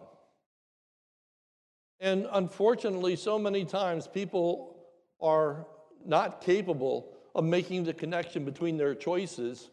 And 2.00 2.26
unfortunately, 2.33 3.16
so 3.16 3.38
many 3.38 3.66
times 3.66 4.09
people 4.09 4.76
are 5.20 5.66
not 6.05 6.40
capable 6.40 7.12
of 7.35 7.44
making 7.44 7.85
the 7.85 7.92
connection 7.92 8.44
between 8.44 8.79
their 8.79 8.94
choices 8.94 9.68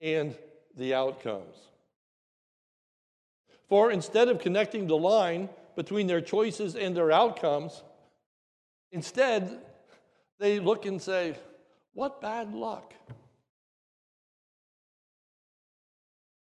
and 0.00 0.36
the 0.76 0.94
outcomes. 0.94 1.56
For 3.68 3.90
instead 3.90 4.28
of 4.28 4.40
connecting 4.40 4.86
the 4.86 4.96
line 4.96 5.48
between 5.76 6.06
their 6.06 6.20
choices 6.20 6.76
and 6.76 6.96
their 6.96 7.10
outcomes, 7.10 7.82
instead 8.92 9.60
they 10.38 10.60
look 10.60 10.86
and 10.86 11.02
say, 11.02 11.36
What 11.92 12.20
bad 12.20 12.54
luck 12.54 12.94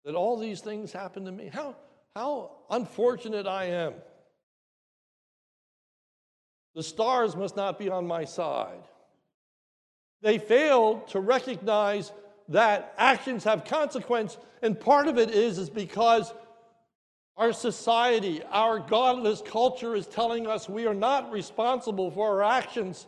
that 0.06 0.16
all 0.16 0.38
these 0.38 0.62
things 0.62 0.92
happen 0.92 1.26
to 1.26 1.32
me. 1.32 1.50
How, 1.52 1.76
how 2.16 2.52
unfortunate 2.70 3.48
I 3.48 3.66
am. 3.66 3.94
The 6.76 6.84
stars 6.84 7.36
must 7.36 7.56
not 7.56 7.78
be 7.78 7.90
on 7.90 8.08
my 8.08 8.26
side. 8.26 8.84
They 10.22 10.38
fail 10.38 11.00
to 11.10 11.20
recognize 11.20 12.12
that 12.50 12.94
actions 12.98 13.44
have 13.44 13.66
consequence, 13.66 14.38
and 14.62 14.80
part 14.80 15.08
of 15.08 15.18
it 15.18 15.32
is, 15.32 15.58
is 15.58 15.70
because 15.70 16.34
our 17.38 17.54
society, 17.54 18.42
our 18.52 18.80
godless 18.80 19.42
culture 19.42 19.96
is 19.96 20.06
telling 20.08 20.48
us 20.48 20.70
we 20.70 20.86
are 20.86 20.94
not 20.94 21.32
responsible 21.32 22.12
for 22.12 22.30
our 22.30 22.44
actions 22.44 23.08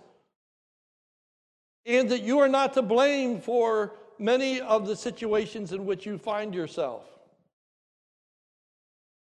and 1.86 2.10
that 2.10 2.22
you 2.22 2.40
are 2.40 2.48
not 2.48 2.74
to 2.74 2.82
blame 2.82 3.40
for 3.42 3.94
many 4.18 4.62
of 4.62 4.88
the 4.88 4.96
situations 4.96 5.74
in 5.74 5.86
which 5.86 6.06
you 6.06 6.18
find 6.18 6.54
yourself. 6.54 7.06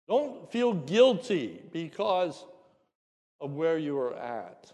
Don't 0.09 0.51
feel 0.51 0.75
guilty 0.75 1.63
because 1.73 2.45
of 3.41 3.53
where 3.55 3.79
you 3.79 3.99
are 3.99 4.15
at. 4.15 4.71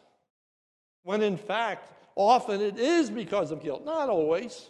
When 1.05 1.23
in 1.23 1.37
fact, 1.37 1.93
often 2.17 2.61
it 2.61 2.79
is 2.79 3.11
because 3.11 3.51
of 3.51 3.63
guilt. 3.63 3.85
Not 3.85 4.09
always, 4.09 4.69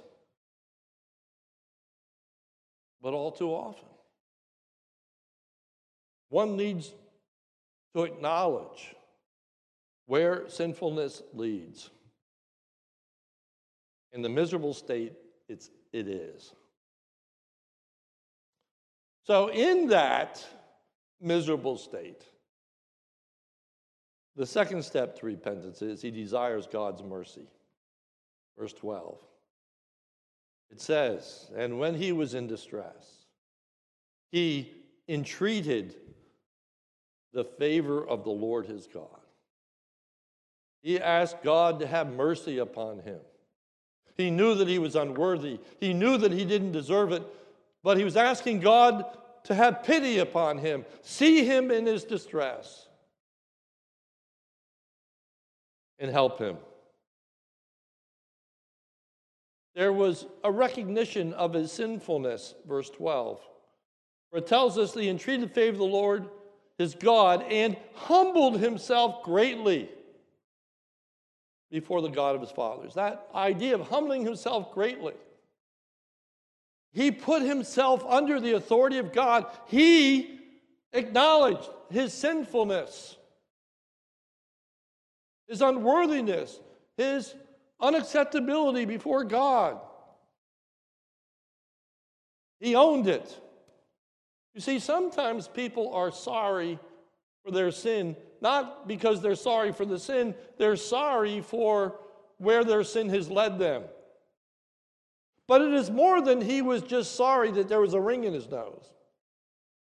but 3.00 3.14
all 3.14 3.32
too 3.32 3.50
often. 3.50 3.88
One 6.28 6.56
needs 6.56 6.92
to 7.94 8.04
acknowledge 8.04 8.94
where 10.06 10.48
sinfulness 10.48 11.22
leads. 11.32 11.90
In 14.12 14.22
the 14.22 14.28
miserable 14.28 14.74
state 14.74 15.12
it's, 15.48 15.70
it 15.92 16.08
is. 16.08 16.52
So, 19.24 19.50
in 19.50 19.88
that 19.88 20.44
miserable 21.20 21.76
state, 21.76 22.24
the 24.36 24.46
second 24.46 24.84
step 24.84 25.18
to 25.18 25.26
repentance 25.26 25.82
is 25.82 26.00
he 26.00 26.10
desires 26.10 26.66
God's 26.66 27.02
mercy. 27.02 27.46
Verse 28.58 28.72
12. 28.72 29.18
It 30.70 30.80
says, 30.80 31.50
And 31.56 31.78
when 31.78 31.94
he 31.94 32.12
was 32.12 32.34
in 32.34 32.46
distress, 32.46 33.26
he 34.30 34.72
entreated 35.08 35.96
the 37.32 37.44
favor 37.44 38.06
of 38.06 38.24
the 38.24 38.30
Lord 38.30 38.66
his 38.66 38.86
God. 38.86 39.06
He 40.82 41.00
asked 41.00 41.42
God 41.42 41.80
to 41.80 41.86
have 41.86 42.12
mercy 42.12 42.58
upon 42.58 43.00
him. 43.00 43.20
He 44.18 44.30
knew 44.30 44.56
that 44.56 44.66
he 44.66 44.80
was 44.80 44.96
unworthy, 44.96 45.60
he 45.80 45.94
knew 45.94 46.18
that 46.18 46.32
he 46.32 46.44
didn't 46.44 46.72
deserve 46.72 47.12
it, 47.12 47.22
but 47.84 47.96
he 47.96 48.04
was 48.04 48.16
asking 48.16 48.60
God 48.60 49.04
to 49.44 49.54
have 49.54 49.84
pity 49.84 50.18
upon 50.18 50.58
him, 50.58 50.84
see 51.02 51.44
him 51.44 51.70
in 51.70 51.86
his 51.86 52.04
distress, 52.04 52.88
and 56.00 56.10
help 56.10 56.40
him. 56.40 56.56
There 59.76 59.92
was 59.92 60.26
a 60.42 60.50
recognition 60.50 61.32
of 61.34 61.52
his 61.52 61.70
sinfulness, 61.70 62.56
verse 62.66 62.90
12, 62.90 63.40
where 64.30 64.42
it 64.42 64.48
tells 64.48 64.76
us 64.76 64.90
that 64.92 65.02
he 65.02 65.08
entreated 65.08 65.48
the 65.48 65.54
favor 65.54 65.74
of 65.74 65.78
the 65.78 65.84
Lord 65.84 66.28
his 66.78 66.94
God 66.94 67.44
and 67.44 67.76
humbled 67.94 68.58
himself 68.58 69.22
greatly 69.22 69.88
before 71.70 72.02
the 72.02 72.08
God 72.08 72.34
of 72.34 72.40
his 72.40 72.50
fathers. 72.50 72.94
That 72.94 73.28
idea 73.34 73.74
of 73.74 73.88
humbling 73.88 74.24
himself 74.24 74.72
greatly 74.72 75.14
he 76.92 77.10
put 77.10 77.42
himself 77.42 78.04
under 78.04 78.40
the 78.40 78.52
authority 78.52 78.98
of 78.98 79.12
God. 79.12 79.46
He 79.66 80.40
acknowledged 80.92 81.68
his 81.90 82.12
sinfulness, 82.12 83.16
his 85.46 85.60
unworthiness, 85.60 86.58
his 86.96 87.34
unacceptability 87.80 88.86
before 88.86 89.24
God. 89.24 89.78
He 92.58 92.74
owned 92.74 93.06
it. 93.06 93.38
You 94.54 94.60
see, 94.60 94.80
sometimes 94.80 95.46
people 95.46 95.94
are 95.94 96.10
sorry 96.10 96.78
for 97.44 97.52
their 97.52 97.70
sin, 97.70 98.16
not 98.40 98.86
because 98.86 99.20
they're 99.20 99.34
sorry 99.34 99.72
for 99.72 99.84
the 99.84 99.98
sin, 99.98 100.34
they're 100.56 100.76
sorry 100.76 101.40
for 101.40 101.98
where 102.38 102.64
their 102.64 102.84
sin 102.84 103.08
has 103.08 103.30
led 103.30 103.58
them. 103.58 103.82
But 105.46 105.62
it 105.62 105.72
is 105.72 105.90
more 105.90 106.20
than 106.20 106.40
he 106.40 106.62
was 106.62 106.82
just 106.82 107.16
sorry 107.16 107.50
that 107.52 107.68
there 107.68 107.80
was 107.80 107.94
a 107.94 108.00
ring 108.00 108.24
in 108.24 108.34
his 108.34 108.48
nose. 108.48 108.92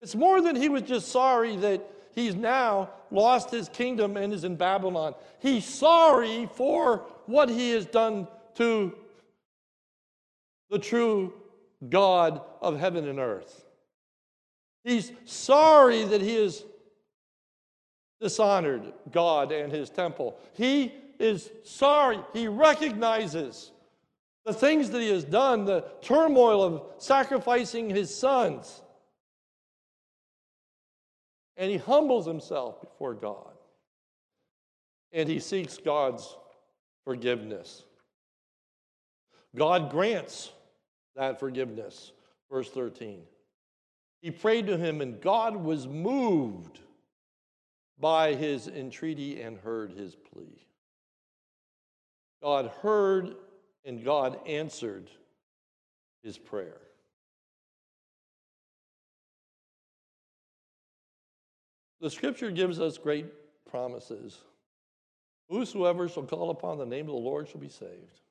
It's 0.02 0.16
more 0.16 0.42
than 0.42 0.56
he 0.56 0.70
was 0.70 0.82
just 0.84 1.10
sorry 1.10 1.56
that 1.58 1.82
he's 2.16 2.36
now 2.36 2.90
lost 3.12 3.52
his 3.52 3.70
kingdom 3.70 4.18
and 4.18 4.34
is 4.34 4.44
in 4.44 4.56
Babylon. 4.56 5.14
He's 5.40 5.66
sorry 5.66 6.50
for 6.56 7.06
what 7.26 7.50
he 7.50 7.72
has 7.72 7.86
done 7.86 8.28
to 8.56 8.96
the 10.70 10.80
true 10.80 11.34
God 11.90 12.42
of 12.62 12.80
heaven 12.80 13.08
and 13.08 13.20
earth. 13.20 13.66
He's 14.84 15.12
sorry 15.26 16.04
that 16.06 16.22
he 16.22 16.36
has 16.36 16.64
dishonored 18.22 18.94
God 19.12 19.52
and 19.52 19.72
his 19.72 19.90
temple. 19.90 20.38
He 20.54 20.94
is 21.20 21.50
sorry. 21.64 22.20
He 22.34 22.48
recognizes 22.48 23.72
the 24.46 24.54
things 24.54 24.90
that 24.92 25.02
he 25.02 25.10
has 25.10 25.24
done, 25.24 25.66
the 25.66 25.86
turmoil 26.02 26.64
of 26.64 26.84
sacrificing 26.98 27.90
his 27.90 28.14
sons. 28.14 28.82
And 31.58 31.70
he 31.70 31.78
humbles 31.78 32.26
himself 32.26 32.82
before 32.82 33.14
God. 33.14 33.54
And 35.12 35.28
he 35.28 35.40
seeks 35.40 35.78
God's 35.78 36.36
forgiveness. 37.04 37.84
God 39.56 39.92
grants 39.92 40.52
that 41.16 41.40
forgiveness. 41.40 42.14
Verse 42.50 42.70
13. 42.70 43.22
He 44.22 44.32
prayed 44.32 44.68
to 44.68 44.78
him, 44.78 45.02
and 45.02 45.20
God 45.20 45.56
was 45.56 45.88
moved 45.88 46.80
by 48.02 48.34
his 48.34 48.68
entreaty 48.68 49.42
and 49.42 49.58
heard 49.60 49.92
his 49.92 50.16
plea. 50.16 50.66
God 52.42 52.72
heard 52.82 53.36
and 53.86 54.04
God 54.04 54.40
answered 54.48 55.10
his 56.24 56.38
prayer. 56.38 56.82
The 62.00 62.10
scripture 62.10 62.50
gives 62.50 62.80
us 62.80 62.98
great 62.98 63.28
promises. 63.70 64.40
Whosoever 65.50 66.10
shall 66.10 66.24
call 66.24 66.50
upon 66.50 66.80
the 66.80 66.86
name 66.86 67.08
of 67.08 67.14
the 67.14 67.22
Lord 67.22 67.48
shall 67.48 67.62
be 67.62 67.70
saved. 67.70 68.22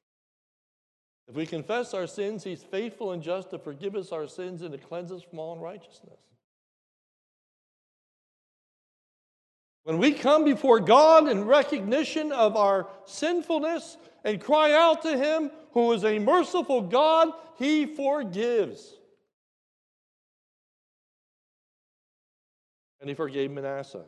If 1.28 1.36
we 1.36 1.46
confess 1.46 1.94
our 1.94 2.08
sins, 2.08 2.42
he's 2.42 2.64
faithful 2.64 3.12
and 3.12 3.22
just 3.22 3.50
to 3.50 3.58
forgive 3.58 3.94
us 3.94 4.10
our 4.10 4.26
sins 4.26 4.62
and 4.62 4.72
to 4.72 4.78
cleanse 4.78 5.12
us 5.12 5.22
from 5.22 5.38
all 5.38 5.54
unrighteousness. 5.54 6.18
When 9.90 9.98
we 9.98 10.12
come 10.12 10.44
before 10.44 10.78
God 10.78 11.28
in 11.28 11.46
recognition 11.46 12.30
of 12.30 12.54
our 12.54 12.86
sinfulness 13.06 13.96
and 14.22 14.40
cry 14.40 14.70
out 14.70 15.02
to 15.02 15.18
Him, 15.18 15.50
who 15.72 15.90
is 15.90 16.04
a 16.04 16.20
merciful 16.20 16.80
God, 16.80 17.32
He 17.58 17.86
forgives. 17.86 18.94
And 23.00 23.08
He 23.08 23.16
forgave 23.16 23.50
Manasseh. 23.50 24.04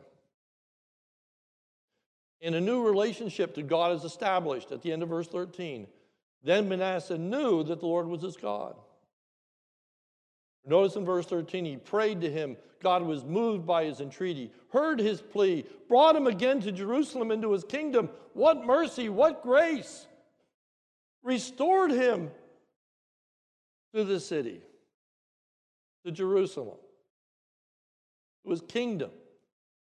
And 2.41 2.55
a 2.55 2.61
new 2.61 2.81
relationship 2.87 3.53
to 3.55 3.61
God 3.61 3.93
is 3.93 4.05
established 4.05 4.71
at 4.71 4.83
the 4.83 4.93
end 4.93 5.03
of 5.03 5.09
verse 5.09 5.27
13. 5.27 5.87
Then 6.45 6.69
Manasseh 6.69 7.17
knew 7.17 7.61
that 7.63 7.81
the 7.81 7.87
Lord 7.87 8.07
was 8.07 8.21
his 8.21 8.37
God. 8.37 8.77
Notice 10.65 10.95
in 10.95 11.05
verse 11.05 11.25
13, 11.25 11.65
he 11.65 11.77
prayed 11.77 12.21
to 12.21 12.31
him. 12.31 12.55
God 12.81 13.03
was 13.03 13.23
moved 13.23 13.65
by 13.65 13.85
his 13.85 14.01
entreaty, 14.01 14.51
heard 14.71 14.99
his 14.99 15.21
plea, 15.21 15.65
brought 15.87 16.15
him 16.15 16.27
again 16.27 16.61
to 16.61 16.71
Jerusalem 16.71 17.31
into 17.31 17.51
his 17.51 17.63
kingdom. 17.63 18.09
What 18.33 18.65
mercy, 18.65 19.09
what 19.09 19.41
grace! 19.41 20.07
Restored 21.21 21.91
him 21.91 22.29
to 23.93 24.03
the 24.03 24.19
city, 24.19 24.61
to 26.05 26.11
Jerusalem. 26.11 26.77
to 28.43 28.51
his 28.51 28.61
kingdom. 28.61 29.11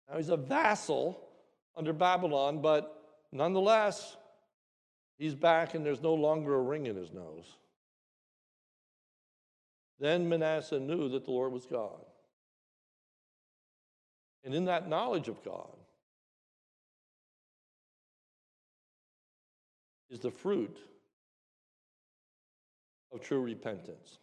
Now 0.09 0.17
he's 0.17 0.29
a 0.29 0.37
vassal 0.37 1.21
under 1.75 1.91
Babylon, 1.91 2.61
but 2.61 3.19
nonetheless, 3.33 4.15
he's 5.17 5.35
back 5.35 5.73
and 5.73 5.85
there's 5.85 6.01
no 6.01 6.13
longer 6.13 6.55
a 6.55 6.61
ring 6.61 6.85
in 6.85 6.95
his 6.95 7.11
nose. 7.11 7.57
Then 9.99 10.29
Manasseh 10.29 10.79
knew 10.79 11.09
that 11.09 11.25
the 11.25 11.31
Lord 11.31 11.51
was 11.51 11.65
God. 11.65 12.05
And 14.43 14.53
in 14.53 14.65
that 14.65 14.87
knowledge 14.87 15.27
of 15.27 15.43
God 15.43 15.75
is 20.09 20.19
the 20.19 20.31
fruit 20.31 20.77
of 23.11 23.21
true 23.21 23.41
repentance, 23.41 24.19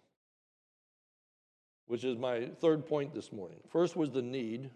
which 1.87 2.05
is 2.05 2.17
my 2.17 2.47
third 2.61 2.87
point 2.87 3.13
this 3.13 3.33
morning. 3.33 3.59
First 3.69 3.97
was 3.97 4.11
the 4.11 4.23
need, 4.23 4.71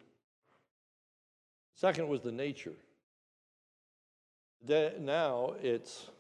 second 1.74 2.08
was 2.08 2.20
the 2.20 2.32
nature. 2.32 2.74
Now 4.66 5.54
it's, 5.62 6.10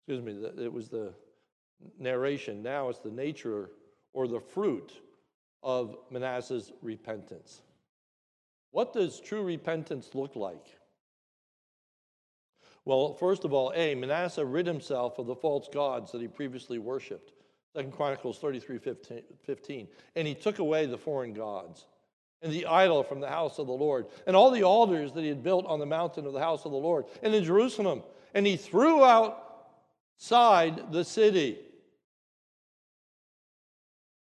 excuse 0.00 0.24
me, 0.24 0.64
it 0.64 0.72
was 0.72 0.88
the 0.88 1.12
narration. 1.98 2.62
Now 2.62 2.88
it's 2.88 2.98
the 2.98 3.10
nature 3.10 3.70
or 4.12 4.28
the 4.28 4.40
fruit 4.40 4.92
of 5.62 5.96
Manasseh's 6.10 6.72
repentance. 6.82 7.62
What 8.70 8.92
does 8.92 9.20
true 9.20 9.42
repentance 9.42 10.10
look 10.14 10.36
like? 10.36 10.66
Well, 12.84 13.14
first 13.14 13.44
of 13.44 13.52
all, 13.52 13.72
A, 13.74 13.94
Manasseh 13.94 14.44
rid 14.44 14.66
himself 14.66 15.18
of 15.18 15.26
the 15.26 15.34
false 15.34 15.68
gods 15.72 16.12
that 16.12 16.20
he 16.20 16.28
previously 16.28 16.78
worshipped. 16.78 17.32
Second 17.76 17.92
Chronicles 17.92 18.38
33 18.38 18.78
15. 19.44 19.88
And 20.16 20.26
he 20.26 20.34
took 20.34 20.58
away 20.58 20.86
the 20.86 20.96
foreign 20.96 21.34
gods 21.34 21.86
and 22.42 22.52
the 22.52 22.66
idol 22.66 23.02
from 23.02 23.20
the 23.20 23.28
house 23.28 23.58
of 23.58 23.66
the 23.66 23.72
Lord 23.72 24.06
and 24.26 24.34
all 24.34 24.50
the 24.50 24.62
altars 24.62 25.12
that 25.12 25.22
he 25.22 25.28
had 25.28 25.42
built 25.42 25.66
on 25.66 25.78
the 25.78 25.86
mountain 25.86 26.26
of 26.26 26.32
the 26.32 26.40
house 26.40 26.64
of 26.64 26.72
the 26.72 26.78
Lord 26.78 27.04
and 27.22 27.34
in 27.34 27.44
Jerusalem. 27.44 28.02
And 28.34 28.46
he 28.46 28.56
threw 28.56 29.04
outside 29.04 30.92
the 30.92 31.04
city. 31.04 31.58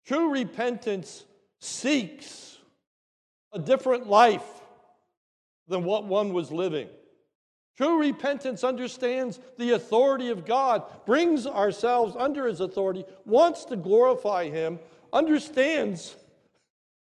True 0.05 0.31
repentance 0.31 1.23
seeks 1.59 2.57
a 3.53 3.59
different 3.59 4.07
life 4.07 4.45
than 5.67 5.83
what 5.83 6.05
one 6.05 6.33
was 6.33 6.51
living. 6.51 6.89
True 7.77 7.99
repentance 7.99 8.63
understands 8.63 9.39
the 9.57 9.71
authority 9.71 10.29
of 10.29 10.45
God, 10.45 10.83
brings 11.05 11.47
ourselves 11.47 12.15
under 12.17 12.47
his 12.47 12.59
authority, 12.59 13.05
wants 13.25 13.65
to 13.65 13.75
glorify 13.75 14.49
him, 14.49 14.79
understands 15.11 16.15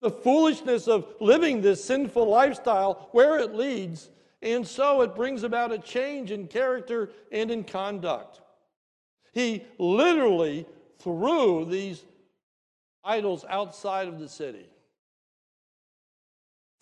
the 0.02 0.12
foolishness 0.12 0.88
of 0.88 1.06
living 1.20 1.62
this 1.62 1.84
sinful 1.84 2.28
lifestyle, 2.28 3.10
where 3.12 3.38
it 3.40 3.54
leads, 3.54 4.10
and 4.42 4.66
so 4.66 5.02
it 5.02 5.16
brings 5.16 5.44
about 5.44 5.72
a 5.72 5.78
change 5.78 6.32
in 6.32 6.48
character 6.48 7.10
and 7.32 7.52
in 7.52 7.64
conduct. 7.64 8.42
He 9.34 9.64
literally 9.78 10.66
threw 11.00 11.66
these 11.66 12.04
idols 13.04 13.46
outside 13.50 14.08
of 14.08 14.20
the 14.20 14.30
city, 14.30 14.68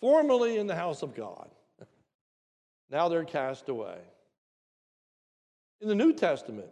formerly 0.00 0.58
in 0.58 0.66
the 0.66 0.74
house 0.74 1.02
of 1.02 1.14
God. 1.14 1.50
Now 2.90 3.08
they're 3.08 3.24
cast 3.24 3.68
away. 3.68 3.98
In 5.80 5.88
the 5.88 5.94
New 5.94 6.12
Testament, 6.12 6.68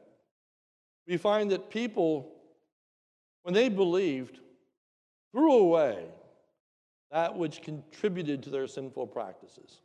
we 1.06 1.16
find 1.16 1.50
that 1.52 1.70
people, 1.70 2.32
when 3.42 3.54
they 3.54 3.68
believed, 3.68 4.40
threw 5.32 5.52
away 5.52 6.04
that 7.10 7.36
which 7.36 7.62
contributed 7.62 8.42
to 8.42 8.50
their 8.50 8.66
sinful 8.66 9.06
practices. 9.06 9.80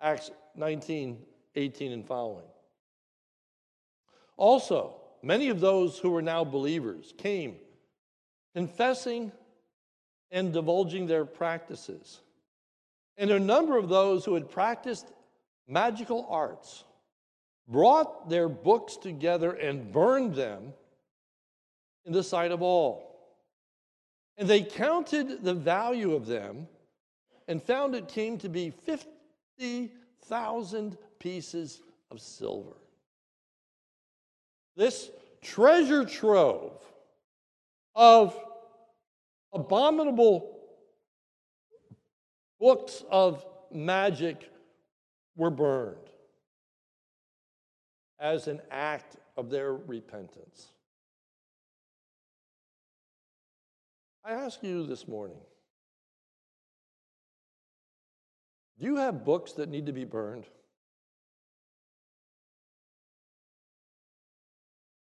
Acts 0.00 0.30
19, 0.56 1.18
18, 1.56 1.92
and 1.92 2.06
following. 2.06 2.46
Also, 4.36 4.94
many 5.22 5.48
of 5.48 5.60
those 5.60 5.98
who 5.98 6.10
were 6.10 6.22
now 6.22 6.44
believers 6.44 7.12
came 7.16 7.56
confessing 8.54 9.32
and 10.30 10.52
divulging 10.52 11.06
their 11.06 11.24
practices. 11.24 12.20
And 13.16 13.30
a 13.30 13.38
number 13.38 13.78
of 13.78 13.88
those 13.88 14.24
who 14.24 14.34
had 14.34 14.50
practiced 14.50 15.06
magical 15.68 16.26
arts 16.28 16.82
brought 17.68 18.28
their 18.28 18.48
books 18.48 18.96
together 18.96 19.52
and 19.52 19.92
burned 19.92 20.34
them 20.34 20.72
in 22.04 22.12
the 22.12 22.22
sight 22.22 22.50
of 22.50 22.60
all. 22.62 23.08
And 24.36 24.48
they 24.48 24.62
counted 24.62 25.44
the 25.44 25.54
value 25.54 26.14
of 26.14 26.26
them 26.26 26.66
and 27.48 27.62
found 27.62 27.94
it 27.94 28.08
came 28.08 28.36
to 28.38 28.48
be 28.48 28.70
50,000 28.70 30.96
pieces 31.18 31.82
of 32.10 32.20
silver. 32.20 32.76
This 34.74 35.10
treasure 35.42 36.04
trove 36.04 36.82
of 37.94 38.38
abominable 39.52 40.58
books 42.60 43.04
of 43.10 43.44
magic 43.72 44.50
were 45.36 45.50
burned 45.50 45.96
as 48.20 48.46
an 48.46 48.60
act 48.70 49.16
of 49.36 49.50
their 49.50 49.74
repentance. 49.74 50.68
I 54.24 54.32
ask 54.32 54.62
you 54.62 54.86
this 54.86 55.08
morning 55.08 55.38
do 58.78 58.86
you 58.86 58.96
have 58.96 59.24
books 59.24 59.52
that 59.52 59.68
need 59.68 59.86
to 59.86 59.92
be 59.92 60.04
burned? 60.04 60.44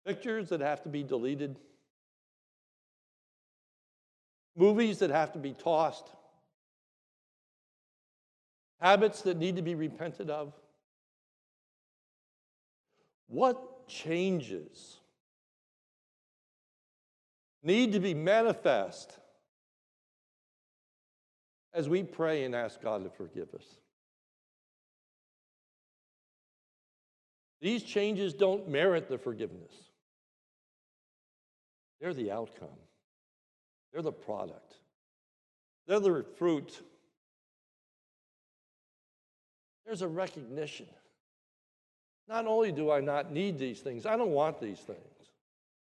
Pictures 0.07 0.48
that 0.48 0.61
have 0.61 0.83
to 0.83 0.88
be 0.88 1.03
deleted? 1.03 1.59
Movies 4.61 4.99
that 4.99 5.09
have 5.09 5.33
to 5.33 5.38
be 5.38 5.55
tossed, 5.55 6.07
habits 8.79 9.23
that 9.23 9.38
need 9.38 9.57
to 9.57 9.62
be 9.62 9.75
repented 9.75 10.29
of. 10.29 10.53
What 13.29 13.88
changes 13.88 14.99
need 17.62 17.92
to 17.94 18.01
be 18.01 18.12
manifest 18.12 19.16
as 21.73 21.88
we 21.88 22.03
pray 22.03 22.44
and 22.44 22.55
ask 22.55 22.83
God 22.83 23.03
to 23.05 23.11
forgive 23.11 23.55
us? 23.55 23.64
These 27.62 27.83
changes 27.83 28.35
don't 28.35 28.68
merit 28.68 29.09
the 29.09 29.16
forgiveness, 29.16 29.73
they're 31.99 32.12
the 32.12 32.31
outcome. 32.31 32.68
They're 33.92 34.03
the 34.03 34.12
product, 34.12 34.74
they're 35.87 36.00
the 36.00 36.24
fruit. 36.37 36.81
There's 39.87 40.02
a 40.02 40.08
recognition. 40.08 40.87
Not 42.29 42.46
only 42.46 42.71
do 42.71 42.92
I 42.92 43.00
not 43.00 43.33
need 43.33 43.58
these 43.58 43.81
things, 43.81 44.06
I 44.06 44.17
don't 44.17 44.31
want 44.31 44.60
these 44.60 44.79
things. 44.79 44.98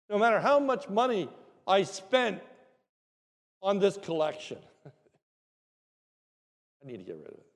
No 0.08 0.18
matter 0.18 0.40
how 0.40 0.58
much 0.58 0.88
money 0.88 1.28
I 1.64 1.84
spent 1.84 2.42
on 3.62 3.78
this 3.78 3.96
collection, 3.96 4.58
I 4.86 4.90
need 6.84 6.96
to 6.96 7.04
get 7.04 7.16
rid 7.16 7.28
of 7.28 7.34
it. 7.34 7.46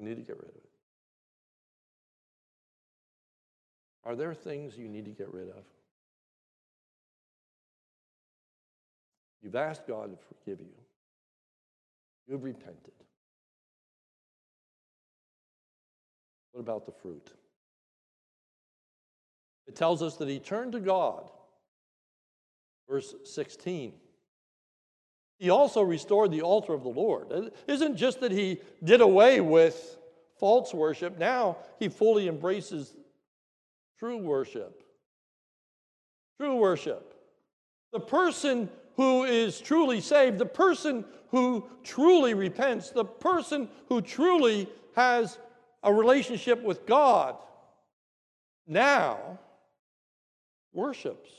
I 0.00 0.04
need 0.04 0.16
to 0.16 0.22
get 0.22 0.36
rid 0.36 0.48
of 0.48 0.56
it. 0.56 0.70
Are 4.04 4.16
there 4.16 4.32
things 4.32 4.78
you 4.78 4.88
need 4.88 5.04
to 5.04 5.10
get 5.10 5.32
rid 5.32 5.48
of? 5.48 5.64
You've 9.44 9.56
asked 9.56 9.86
God 9.86 10.10
to 10.10 10.16
forgive 10.16 10.60
you. 10.60 10.72
You've 12.26 12.42
repented. 12.42 12.94
What 16.52 16.62
about 16.62 16.86
the 16.86 16.92
fruit? 16.92 17.30
It 19.66 19.76
tells 19.76 20.02
us 20.02 20.16
that 20.16 20.28
he 20.28 20.38
turned 20.38 20.72
to 20.72 20.80
God. 20.80 21.28
Verse 22.88 23.14
16. 23.24 23.92
He 25.38 25.50
also 25.50 25.82
restored 25.82 26.30
the 26.30 26.42
altar 26.42 26.72
of 26.72 26.82
the 26.82 26.88
Lord. 26.88 27.30
It 27.30 27.54
isn't 27.66 27.96
just 27.96 28.20
that 28.20 28.32
he 28.32 28.60
did 28.82 29.02
away 29.02 29.40
with 29.40 29.98
false 30.38 30.72
worship. 30.72 31.18
Now 31.18 31.58
he 31.78 31.88
fully 31.88 32.28
embraces 32.28 32.94
true 33.98 34.18
worship. 34.18 34.84
True 36.40 36.56
worship. 36.56 37.14
The 37.92 38.00
person 38.00 38.70
who 38.96 39.24
is 39.24 39.60
truly 39.60 40.00
saved, 40.00 40.38
the 40.38 40.46
person 40.46 41.04
who 41.30 41.68
truly 41.82 42.34
repents, 42.34 42.90
the 42.90 43.04
person 43.04 43.68
who 43.88 44.00
truly 44.00 44.68
has 44.94 45.38
a 45.82 45.92
relationship 45.92 46.62
with 46.62 46.86
God, 46.86 47.36
now 48.66 49.38
worships 50.72 51.30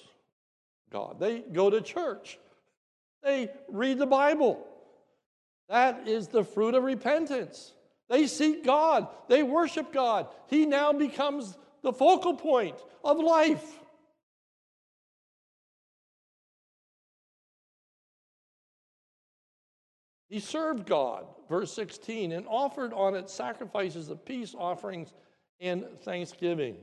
God. 0.92 1.20
They 1.20 1.40
go 1.40 1.70
to 1.70 1.82
church, 1.82 2.40
they 3.24 3.50
read 3.68 3.98
the 3.98 4.06
Bible. 4.06 4.66
That 5.68 6.08
is 6.08 6.28
the 6.28 6.44
fruit 6.44 6.76
of 6.76 6.84
repentance. 6.84 7.74
They 8.08 8.28
seek 8.28 8.64
God, 8.64 9.08
they 9.28 9.42
worship 9.42 9.92
God. 9.92 10.28
He 10.48 10.66
now 10.66 10.94
becomes 10.94 11.58
the 11.82 11.94
focal 11.94 12.36
point 12.36 12.76
of 13.04 13.18
life. 13.18 13.80
He 20.36 20.42
served 20.42 20.86
God, 20.86 21.28
verse 21.48 21.72
16, 21.72 22.34
and 22.34 22.46
offered 22.50 22.92
on 22.92 23.16
it 23.16 23.30
sacrifices 23.30 24.10
of 24.10 24.26
peace 24.26 24.54
offerings 24.54 25.14
and 25.62 25.86
thanksgiving. 26.04 26.76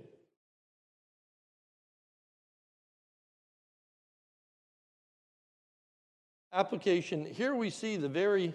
Application 6.51 7.27
here 7.27 7.55
we 7.55 7.69
see 7.69 7.99
the 7.99 8.09
very 8.09 8.55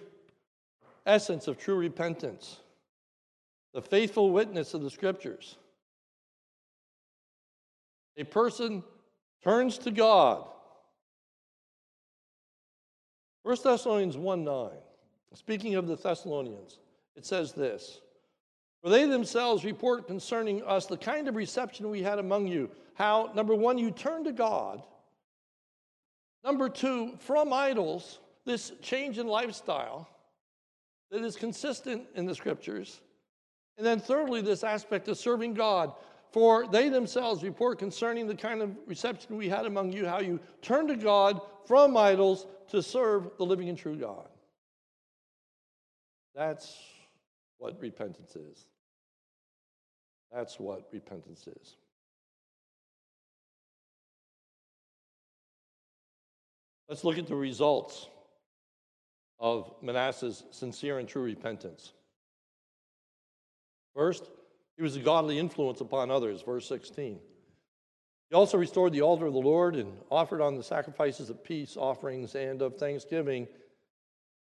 essence 1.06 1.48
of 1.48 1.60
true 1.60 1.78
repentance, 1.78 2.62
the 3.76 3.84
faithful 3.84 4.32
witness 4.32 4.74
of 4.74 4.82
the 4.82 4.90
scriptures. 4.90 5.58
A 8.18 8.24
person 8.24 8.84
turns 9.44 9.78
to 9.78 9.92
God. 9.92 10.44
1 13.44 13.56
Thessalonians 13.64 14.18
1 14.18 14.44
9, 14.44 14.72
speaking 15.34 15.76
of 15.76 15.88
the 15.88 15.96
Thessalonians, 15.96 16.80
it 17.16 17.26
says 17.26 17.54
this 17.54 18.02
For 18.82 18.90
they 18.90 19.06
themselves 19.06 19.66
report 19.66 20.08
concerning 20.08 20.64
us 20.64 20.86
the 20.86 20.98
kind 20.98 21.28
of 21.28 21.36
reception 21.36 21.90
we 21.90 22.04
had 22.04 22.20
among 22.20 22.48
you, 22.48 22.70
how, 22.96 23.32
number 23.36 23.56
one, 23.56 23.78
you 23.78 23.92
turned 23.92 24.26
to 24.26 24.32
God 24.32 24.84
Number 26.48 26.70
two, 26.70 27.18
from 27.20 27.52
idols, 27.52 28.20
this 28.46 28.72
change 28.82 29.18
in 29.18 29.28
lifestyle 29.28 30.08
that 31.12 31.22
is 31.22 31.36
consistent 31.36 32.04
in 32.16 32.26
the 32.26 32.34
scriptures. 32.34 33.02
And 33.78 33.86
then, 33.86 34.00
thirdly, 34.00 34.42
this 34.42 34.64
aspect 34.64 35.10
of 35.10 35.18
serving 35.18 35.56
God. 35.56 35.92
For 36.32 36.66
they 36.66 36.88
themselves 36.88 37.44
report 37.44 37.80
concerning 37.80 38.28
the 38.28 38.36
kind 38.36 38.62
of 38.62 38.78
reception 38.86 39.36
we 39.36 39.50
had 39.50 39.66
among 39.66 39.92
you, 39.92 40.06
how 40.06 40.22
you 40.22 40.40
turned 40.62 40.88
to 40.88 40.96
God 40.96 41.42
from 41.66 41.98
idols 41.98 42.48
to 42.70 42.82
serve 42.82 43.30
the 43.38 43.46
living 43.46 43.68
and 43.68 43.78
true 43.78 43.98
God. 43.98 44.30
That's 46.38 46.78
what 47.58 47.82
repentance 47.82 48.36
is. 48.36 48.66
That's 50.32 50.60
what 50.60 50.88
repentance 50.94 51.48
is. 51.48 51.76
Let's 56.88 57.04
look 57.04 57.18
at 57.18 57.26
the 57.26 57.36
results 57.36 58.08
of 59.40 59.74
Manasseh's 59.82 60.44
sincere 60.52 61.00
and 61.00 61.08
true 61.08 61.24
repentance. 61.24 61.92
First, 63.96 64.30
he 64.78 64.84
was 64.84 64.96
a 64.96 65.00
godly 65.00 65.40
influence 65.40 65.82
upon 65.82 66.12
others, 66.12 66.44
verse 66.44 66.68
16. 66.70 67.20
He 68.30 68.36
also 68.36 68.60
restored 68.60 68.94
the 68.94 69.02
altar 69.02 69.26
of 69.26 69.34
the 69.34 69.40
Lord 69.40 69.76
and 69.76 69.92
offered 70.12 70.42
on 70.42 70.56
the 70.56 70.64
sacrifices 70.64 71.32
of 71.32 71.44
peace 71.44 71.76
offerings 71.78 72.36
and 72.36 72.62
of 72.62 72.78
thanksgiving. 72.78 73.48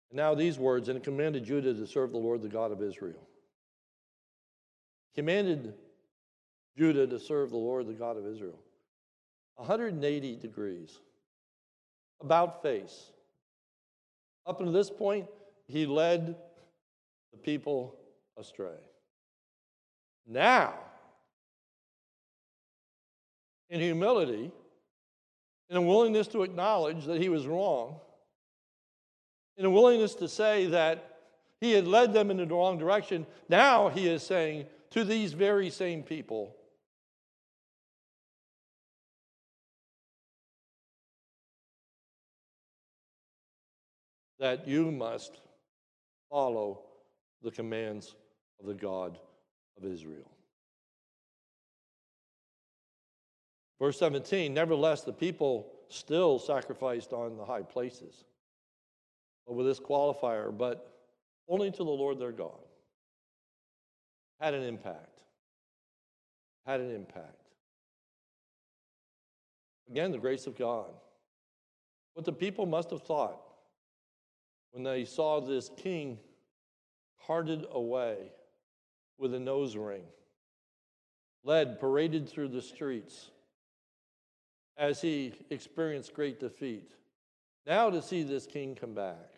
And 0.09 0.17
now 0.17 0.35
these 0.35 0.57
words, 0.57 0.89
and 0.89 1.03
commanded 1.03 1.43
Judah 1.43 1.73
to 1.73 1.87
serve 1.87 2.11
the 2.11 2.17
Lord, 2.17 2.41
the 2.41 2.47
God 2.47 2.71
of 2.71 2.81
Israel. 2.81 3.27
Commanded 5.15 5.73
Judah 6.77 7.07
to 7.07 7.19
serve 7.19 7.49
the 7.49 7.57
Lord, 7.57 7.87
the 7.87 7.93
God 7.93 8.17
of 8.17 8.25
Israel. 8.25 8.59
180 9.55 10.35
degrees 10.35 10.99
about 12.21 12.61
face. 12.61 13.11
Up 14.45 14.59
until 14.59 14.73
this 14.73 14.89
point, 14.89 15.27
he 15.67 15.85
led 15.85 16.35
the 17.31 17.37
people 17.37 17.95
astray. 18.37 18.77
Now, 20.25 20.73
in 23.69 23.81
humility, 23.81 24.51
in 25.69 25.77
a 25.77 25.81
willingness 25.81 26.27
to 26.27 26.43
acknowledge 26.43 27.05
that 27.05 27.21
he 27.21 27.29
was 27.29 27.47
wrong, 27.47 27.99
in 29.57 29.65
a 29.65 29.69
willingness 29.69 30.15
to 30.15 30.27
say 30.27 30.67
that 30.67 31.19
he 31.59 31.71
had 31.71 31.87
led 31.87 32.13
them 32.13 32.29
in 32.29 32.37
the 32.37 32.45
wrong 32.45 32.77
direction, 32.77 33.25
now 33.49 33.89
he 33.89 34.07
is 34.07 34.21
saying 34.21 34.65
to 34.91 35.03
these 35.03 35.33
very 35.33 35.69
same 35.69 36.03
people, 36.03 36.55
that 44.39 44.67
you 44.67 44.91
must 44.91 45.39
follow 46.29 46.81
the 47.41 47.51
commands 47.51 48.15
of 48.59 48.67
the 48.67 48.73
God 48.73 49.17
of 49.77 49.85
Israel. 49.85 50.29
Verse 53.79 53.97
17 53.99 54.53
Nevertheless, 54.53 55.01
the 55.01 55.13
people 55.13 55.71
still 55.89 56.39
sacrificed 56.39 57.13
on 57.13 57.37
the 57.37 57.45
high 57.45 57.61
places, 57.61 58.25
with 59.47 59.65
this 59.65 59.79
qualifier, 59.79 60.55
but 60.55 60.93
only 61.47 61.71
to 61.71 61.77
the 61.77 61.83
Lord 61.83 62.19
their 62.19 62.31
God. 62.31 62.59
Had 64.39 64.53
an 64.53 64.63
impact. 64.63 65.21
Had 66.65 66.81
an 66.81 66.93
impact. 66.93 67.47
Again, 69.89 70.11
the 70.11 70.17
grace 70.17 70.47
of 70.47 70.57
God. 70.57 70.91
What 72.13 72.25
the 72.25 72.33
people 72.33 72.65
must 72.65 72.89
have 72.91 73.03
thought 73.03 73.39
when 74.71 74.83
they 74.83 75.05
saw 75.05 75.39
this 75.39 75.71
king 75.77 76.19
carted 77.25 77.65
away 77.71 78.31
with 79.17 79.33
a 79.33 79.39
nose 79.39 79.75
ring, 79.75 80.03
led, 81.43 81.79
paraded 81.79 82.27
through 82.27 82.49
the 82.49 82.61
streets 82.61 83.31
as 84.77 85.01
he 85.01 85.33
experienced 85.49 86.13
great 86.13 86.39
defeat. 86.39 86.91
Now 87.65 87.89
to 87.89 88.01
see 88.01 88.23
this 88.23 88.45
king 88.45 88.75
come 88.75 88.93
back, 88.93 89.36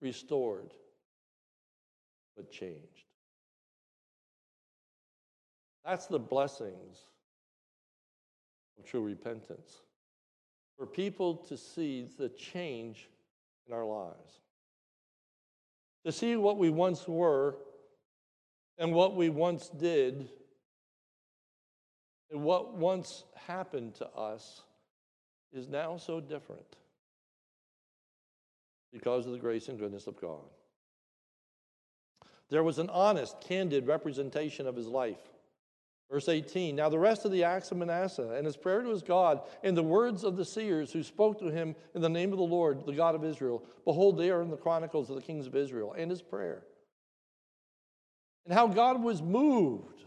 restored, 0.00 0.72
but 2.36 2.50
changed. 2.50 3.04
That's 5.84 6.06
the 6.06 6.18
blessings 6.18 6.98
of 8.78 8.84
true 8.84 9.02
repentance. 9.02 9.80
For 10.76 10.86
people 10.86 11.36
to 11.48 11.56
see 11.56 12.06
the 12.18 12.28
change 12.30 13.08
in 13.66 13.74
our 13.74 13.84
lives. 13.84 14.40
To 16.04 16.12
see 16.12 16.36
what 16.36 16.56
we 16.56 16.70
once 16.70 17.06
were 17.06 17.56
and 18.78 18.92
what 18.94 19.14
we 19.14 19.28
once 19.28 19.68
did 19.68 20.30
and 22.30 22.42
what 22.42 22.74
once 22.74 23.24
happened 23.46 23.94
to 23.96 24.06
us 24.08 24.62
is 25.52 25.68
now 25.68 25.96
so 25.96 26.20
different 26.20 26.76
because 28.92 29.26
of 29.26 29.32
the 29.32 29.38
grace 29.38 29.68
and 29.68 29.78
goodness 29.78 30.06
of 30.06 30.20
God. 30.20 30.40
There 32.48 32.64
was 32.64 32.78
an 32.78 32.90
honest, 32.90 33.40
candid 33.40 33.86
representation 33.86 34.66
of 34.66 34.76
his 34.76 34.88
life. 34.88 35.20
Verse 36.10 36.28
18 36.28 36.74
Now 36.74 36.88
the 36.88 36.98
rest 36.98 37.24
of 37.24 37.30
the 37.30 37.44
acts 37.44 37.70
of 37.70 37.78
Manasseh 37.78 38.34
and 38.36 38.44
his 38.44 38.56
prayer 38.56 38.82
to 38.82 38.90
his 38.90 39.02
God 39.02 39.42
and 39.62 39.76
the 39.76 39.82
words 39.82 40.24
of 40.24 40.36
the 40.36 40.44
seers 40.44 40.92
who 40.92 41.02
spoke 41.02 41.38
to 41.38 41.50
him 41.50 41.76
in 41.94 42.02
the 42.02 42.08
name 42.08 42.32
of 42.32 42.38
the 42.38 42.44
Lord, 42.44 42.84
the 42.84 42.92
God 42.92 43.14
of 43.14 43.24
Israel, 43.24 43.62
behold, 43.84 44.18
they 44.18 44.30
are 44.30 44.42
in 44.42 44.50
the 44.50 44.56
chronicles 44.56 45.08
of 45.08 45.16
the 45.16 45.22
kings 45.22 45.46
of 45.46 45.54
Israel 45.54 45.94
and 45.96 46.10
his 46.10 46.22
prayer. 46.22 46.64
And 48.44 48.52
how 48.52 48.66
God 48.66 49.02
was 49.02 49.22
moved 49.22 50.02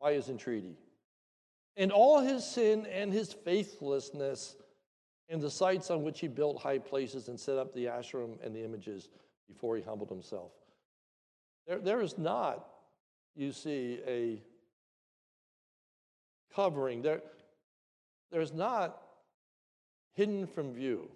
by 0.00 0.12
his 0.12 0.28
entreaty, 0.28 0.76
and 1.76 1.92
all 1.92 2.20
his 2.20 2.44
sin 2.44 2.86
and 2.86 3.12
his 3.12 3.32
faithlessness 3.32 4.56
in 5.32 5.40
the 5.40 5.50
sites 5.50 5.90
on 5.90 6.02
which 6.02 6.20
he 6.20 6.28
built 6.28 6.60
high 6.60 6.78
places 6.78 7.28
and 7.28 7.40
set 7.40 7.56
up 7.56 7.72
the 7.72 7.86
Asherim 7.86 8.36
and 8.44 8.54
the 8.54 8.62
images 8.62 9.08
before 9.48 9.76
he 9.76 9.82
humbled 9.82 10.10
himself. 10.10 10.52
There, 11.66 11.78
there 11.78 12.02
is 12.02 12.18
not, 12.18 12.68
you 13.34 13.50
see, 13.50 14.00
a 14.06 14.42
covering. 16.54 17.00
There, 17.00 17.22
there's 18.30 18.52
not 18.52 19.00
hidden 20.12 20.46
from 20.46 20.74
view 20.74 21.08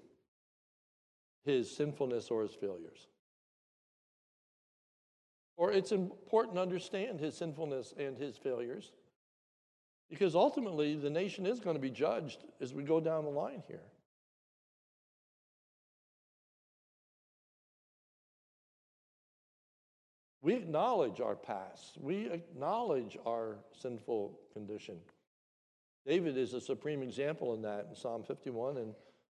his 1.45 1.71
sinfulness 1.71 2.31
or 2.31 2.41
his 2.41 2.55
failures. 2.55 3.09
or 5.59 5.73
it's 5.73 5.93
important 5.93 6.57
to 6.57 6.62
understand 6.62 7.21
his 7.21 7.37
sinfulness 7.37 7.93
and 7.99 8.17
his 8.17 8.39
failures. 8.39 8.93
Because 10.09 10.35
ultimately, 10.35 10.95
the 10.95 11.11
nation 11.11 11.45
is 11.45 11.61
going 11.61 11.77
to 11.77 11.83
be 11.83 11.91
judged 11.91 12.45
as 12.62 12.73
we 12.73 12.83
go 12.83 12.99
down 12.99 13.25
the 13.25 13.31
line 13.31 13.62
here. 13.69 13.83
We 20.47 20.55
acknowledge 20.55 21.20
our 21.20 21.34
past, 21.34 21.99
we 22.01 22.30
acknowledge 22.30 23.18
our 23.26 23.57
sinful 23.72 24.38
condition. 24.53 24.94
David 26.07 26.36
is 26.36 26.55
a 26.55 26.61
supreme 26.61 27.03
example 27.03 27.53
in 27.55 27.62
that 27.62 27.88
in 27.90 27.97
Psalm 27.97 28.22
51 28.22 28.76
and 28.76 28.94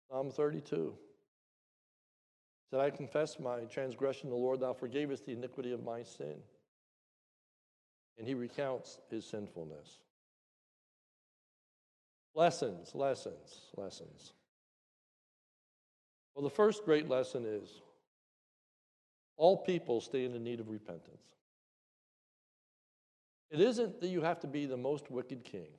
Psalm 0.08 0.30
32. 0.30 0.94
He 0.94 2.70
Said, 2.70 2.78
I 2.78 2.90
confess 2.90 3.40
my 3.40 3.62
transgression, 3.62 4.30
the 4.30 4.36
Lord, 4.36 4.61
thou 4.61 4.72
forgavest 4.72 5.24
the 5.24 5.32
iniquity 5.32 5.72
of 5.72 5.82
my 5.82 6.04
sin. 6.04 6.36
And 8.16 8.24
he 8.24 8.34
recounts 8.34 9.00
his 9.11 9.26
sinfulness. 9.26 9.98
Lessons, 12.36 12.94
lessons, 12.94 13.62
lessons. 13.76 14.34
Well, 16.36 16.44
the 16.44 16.50
first 16.50 16.84
great 16.84 17.08
lesson 17.08 17.44
is 17.44 17.80
all 19.41 19.57
people 19.57 20.03
stand 20.03 20.36
in 20.36 20.45
need 20.45 20.61
of 20.61 20.68
repentance. 20.68 21.22
It 23.51 23.59
isn't 23.59 23.99
that 24.03 24.09
you 24.09 24.20
have 24.20 24.38
to 24.41 24.47
be 24.47 24.66
the 24.66 24.76
most 24.76 25.11
wicked 25.11 25.45
king. 25.45 25.70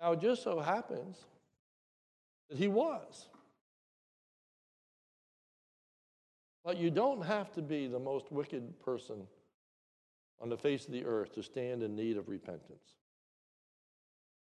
Now, 0.00 0.12
it 0.12 0.20
just 0.22 0.42
so 0.42 0.60
happens 0.60 1.18
that 2.48 2.56
he 2.56 2.68
was. 2.68 3.28
But 6.64 6.78
you 6.78 6.90
don't 6.90 7.22
have 7.22 7.52
to 7.52 7.60
be 7.60 7.86
the 7.86 7.98
most 7.98 8.32
wicked 8.32 8.80
person 8.80 9.26
on 10.40 10.48
the 10.48 10.56
face 10.56 10.86
of 10.86 10.92
the 10.92 11.04
earth 11.04 11.34
to 11.34 11.42
stand 11.42 11.82
in 11.82 11.94
need 11.94 12.16
of 12.16 12.30
repentance. 12.30 12.94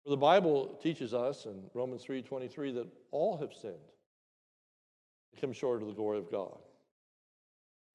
For 0.04 0.12
the 0.12 0.18
Bible 0.18 0.80
teaches 0.82 1.16
us 1.16 1.48
in 1.48 1.72
Romans 1.74 2.04
3:23 2.06 2.72
that 2.74 2.88
all 3.10 3.36
have 3.38 3.54
sinned 3.56 3.92
and 5.32 5.42
come 5.42 5.54
short 5.54 5.82
of 5.82 5.88
the 5.88 5.96
glory 5.96 6.20
of 6.20 6.30
God. 6.30 6.62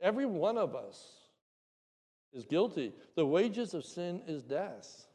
Every 0.02 0.26
one 0.26 0.58
of 0.58 0.74
us 0.74 1.00
is 2.32 2.44
guilty. 2.44 2.92
The 3.14 3.24
wages 3.24 3.72
of 3.72 3.84
sin 3.84 4.20
is 4.26 4.42
death. 4.42 5.06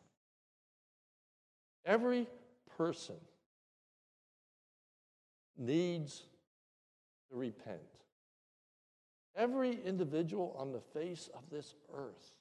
Every 1.86 2.26
person 2.78 3.16
needs 5.58 6.24
to 7.30 7.36
repent. 7.38 7.82
Every 9.36 9.80
individual 9.84 10.56
on 10.58 10.72
the 10.72 10.80
face 10.80 11.30
of 11.34 11.42
this 11.52 11.76
earth 11.94 12.32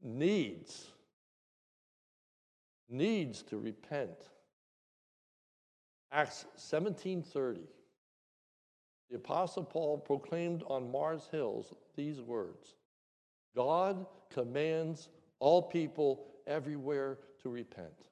needs 0.00 0.86
needs 2.88 3.42
to 3.42 3.58
repent. 3.58 4.28
Acts 6.12 6.44
17:30. 6.56 7.66
The 9.12 9.18
apostle 9.18 9.62
Paul 9.62 9.98
proclaimed 9.98 10.64
on 10.68 10.90
Mars 10.90 11.28
Hills 11.30 11.74
these 11.96 12.22
words. 12.22 12.76
God 13.54 14.06
commands 14.32 15.10
all 15.38 15.60
people 15.60 16.28
everywhere 16.46 17.18
to 17.42 17.50
repent. 17.50 18.08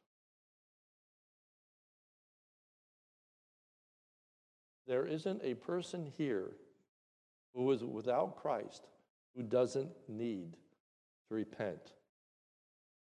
There 4.86 5.06
isn't 5.06 5.40
a 5.42 5.54
person 5.54 6.04
here 6.18 6.50
who 7.54 7.72
is 7.72 7.82
without 7.82 8.36
Christ 8.36 8.86
who 9.34 9.42
doesn't 9.42 9.88
need 10.06 10.52
to 11.28 11.34
repent. 11.34 11.94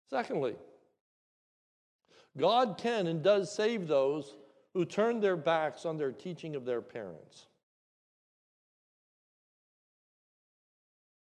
Secondly, 0.09 0.57
God 2.35 2.77
can 2.77 3.07
and 3.07 3.23
does 3.23 3.49
save 3.49 3.87
those 3.87 4.35
who 4.73 4.83
turn 4.83 5.21
their 5.21 5.37
backs 5.37 5.85
on 5.85 5.97
their 5.97 6.11
teaching 6.11 6.53
of 6.53 6.65
their 6.65 6.81
parents. 6.81 7.47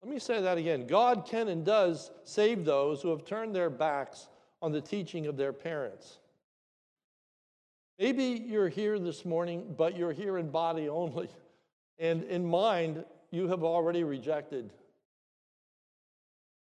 Let 0.05 0.12
me 0.12 0.18
say 0.18 0.42
that 0.42 0.59
again. 0.59 0.86
God 0.86 1.24
can 1.26 1.48
and 1.48 1.64
does 1.64 2.11
save 2.24 2.66
those 2.66 3.00
who 3.00 3.09
have 3.09 3.24
turned 3.24 3.57
their 3.57 3.70
backs 3.70 4.28
on 4.61 4.70
the 4.70 4.80
teaching 4.82 5.26
of 5.26 5.38
their 5.38 5.55
parents. 5.55 6.18
Maybe 7.98 8.44
you're 8.46 8.68
here 8.68 8.98
this 8.98 9.24
morning, 9.24 9.74
but 9.78 9.96
you're 9.96 10.12
here 10.12 10.36
in 10.36 10.50
body 10.50 10.90
only. 10.90 11.30
And 11.98 12.22
in 12.24 12.44
mind, 12.44 13.02
you 13.30 13.48
have 13.48 13.64
already 13.64 14.05
rejected 14.05 14.74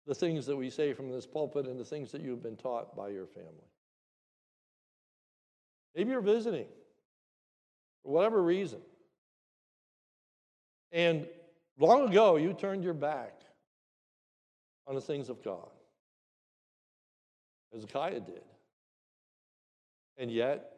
the 0.07 0.15
things 0.15 0.45
that 0.45 0.55
we 0.55 0.69
say 0.69 0.93
from 0.93 1.11
this 1.11 1.27
pulpit 1.27 1.65
and 1.65 1.77
the 1.77 1.83
things 1.83 2.13
that 2.13 2.21
you've 2.21 2.41
been 2.41 2.55
taught 2.55 2.95
by 2.95 3.09
your 3.09 3.25
family. 3.25 3.67
Maybe 5.93 6.11
you're 6.11 6.21
visiting 6.21 6.67
for 8.01 8.13
whatever 8.13 8.41
reason. 8.41 8.79
And 10.93 11.27
long 11.77 12.09
ago, 12.09 12.35
you 12.37 12.53
turned 12.53 12.83
your 12.83 12.93
back 12.93 13.33
on 14.87 14.95
the 14.95 15.01
things 15.01 15.29
of 15.29 15.43
God. 15.43 15.69
Hezekiah 17.73 18.21
did. 18.21 18.43
And 20.17 20.31
yet, 20.31 20.71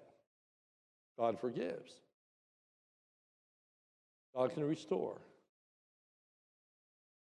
God 1.17 1.39
forgives. 1.39 1.93
God 4.35 4.53
can 4.53 4.63
restore. 4.63 5.19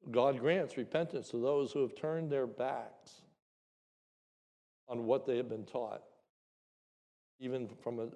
God 0.09 0.39
grants 0.39 0.78
repentance 0.78 1.30
to 1.30 1.38
those 1.38 1.72
who 1.72 1.82
have 1.82 1.95
turned 1.95 2.32
their 2.32 2.47
backs 2.47 3.22
on 4.88 5.05
what 5.05 5.26
they 5.26 5.38
have 5.38 5.47
been 5.47 5.65
taught 5.65 6.01
even 7.41 7.67
from 7.82 7.99
a, 7.99 8.07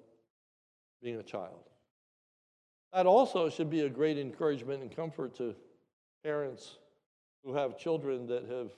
being 1.02 1.16
a 1.16 1.22
child. 1.22 1.68
That 2.96 3.04
also 3.04 3.50
should 3.50 3.68
be 3.68 3.82
a 3.82 3.90
great 3.90 4.16
encouragement 4.16 4.80
and 4.80 4.90
comfort 4.90 5.34
to 5.34 5.54
parents 6.24 6.78
who 7.44 7.52
have 7.52 7.78
children 7.78 8.26
that 8.28 8.48
have 8.48 8.70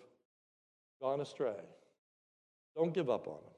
gone 1.00 1.20
astray. 1.20 1.54
Don't 2.74 2.92
give 2.92 3.08
up 3.08 3.28
on 3.28 3.34
them. 3.34 3.54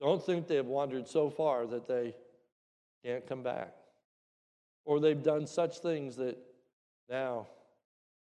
Don't 0.00 0.24
think 0.24 0.46
they 0.46 0.54
have 0.54 0.66
wandered 0.66 1.08
so 1.08 1.28
far 1.28 1.66
that 1.66 1.88
they 1.88 2.14
can't 3.04 3.26
come 3.26 3.42
back. 3.42 3.74
Or 4.84 5.00
they've 5.00 5.20
done 5.20 5.44
such 5.44 5.80
things 5.80 6.14
that 6.14 6.38
now 7.10 7.48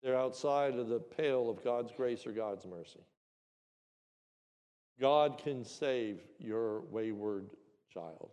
they're 0.01 0.17
outside 0.17 0.77
of 0.77 0.87
the 0.89 1.01
pale 1.01 1.51
of 1.51 1.65
God's 1.65 1.91
grace 1.91 2.25
or 2.25 2.31
God's 2.31 2.67
mercy. 2.67 3.01
God 5.01 5.39
can 5.43 5.65
save 5.65 6.21
your 6.39 6.83
wayward 6.83 7.51
child, 7.93 8.31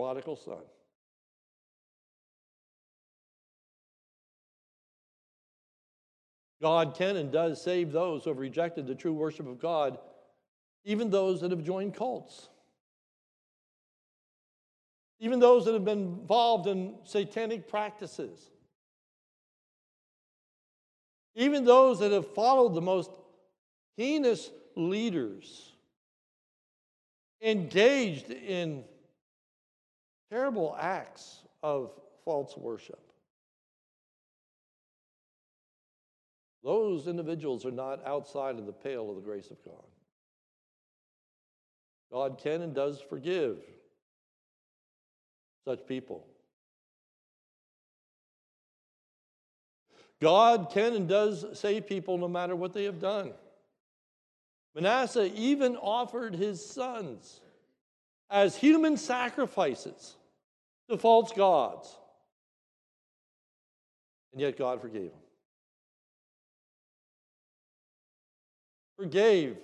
prodigal 0.00 0.34
son. 0.34 0.62
God 6.62 6.94
can 6.96 7.16
and 7.16 7.30
does 7.30 7.60
save 7.60 7.92
those 7.92 8.24
who 8.24 8.30
have 8.30 8.38
rejected 8.38 8.86
the 8.86 8.94
true 8.94 9.12
worship 9.12 9.46
of 9.46 9.58
God, 9.58 9.98
even 10.86 11.10
those 11.10 11.42
that 11.42 11.50
have 11.50 11.62
joined 11.62 11.92
cults, 11.94 12.48
even 15.18 15.38
those 15.38 15.66
that 15.66 15.74
have 15.74 15.84
been 15.84 16.20
involved 16.20 16.66
in 16.66 16.94
satanic 17.04 17.68
practices, 17.68 18.40
even 21.34 21.66
those 21.66 21.98
that 22.00 22.10
have 22.10 22.32
followed 22.32 22.74
the 22.74 22.80
most 22.80 23.10
heinous 23.98 24.50
leaders 24.76 25.74
engaged 27.42 28.30
in 28.30 28.84
terrible 30.30 30.76
acts 30.78 31.42
of 31.62 31.90
false 32.24 32.56
worship. 32.56 33.00
Those 36.62 37.08
individuals 37.08 37.64
are 37.64 37.70
not 37.70 38.06
outside 38.06 38.58
of 38.58 38.66
the 38.66 38.72
pale 38.72 39.08
of 39.08 39.16
the 39.16 39.22
grace 39.22 39.50
of 39.50 39.62
God. 39.64 39.74
God 42.12 42.38
can 42.42 42.60
and 42.60 42.74
does 42.74 43.00
forgive 43.00 43.58
such 45.64 45.86
people. 45.86 46.26
God 50.20 50.70
can 50.70 50.92
and 50.92 51.08
does 51.08 51.46
save 51.54 51.86
people 51.86 52.18
no 52.18 52.28
matter 52.28 52.54
what 52.54 52.74
they 52.74 52.84
have 52.84 53.00
done. 53.00 53.32
Manasseh 54.74 55.30
even 55.34 55.76
offered 55.76 56.34
his 56.34 56.64
sons 56.64 57.40
as 58.28 58.54
human 58.54 58.96
sacrifices 58.96 60.16
to 60.90 60.98
false 60.98 61.32
gods. 61.32 61.96
And 64.32 64.40
yet 64.40 64.58
God 64.58 64.80
forgave 64.80 65.12
him. 65.12 65.20
Forgave 68.96 69.56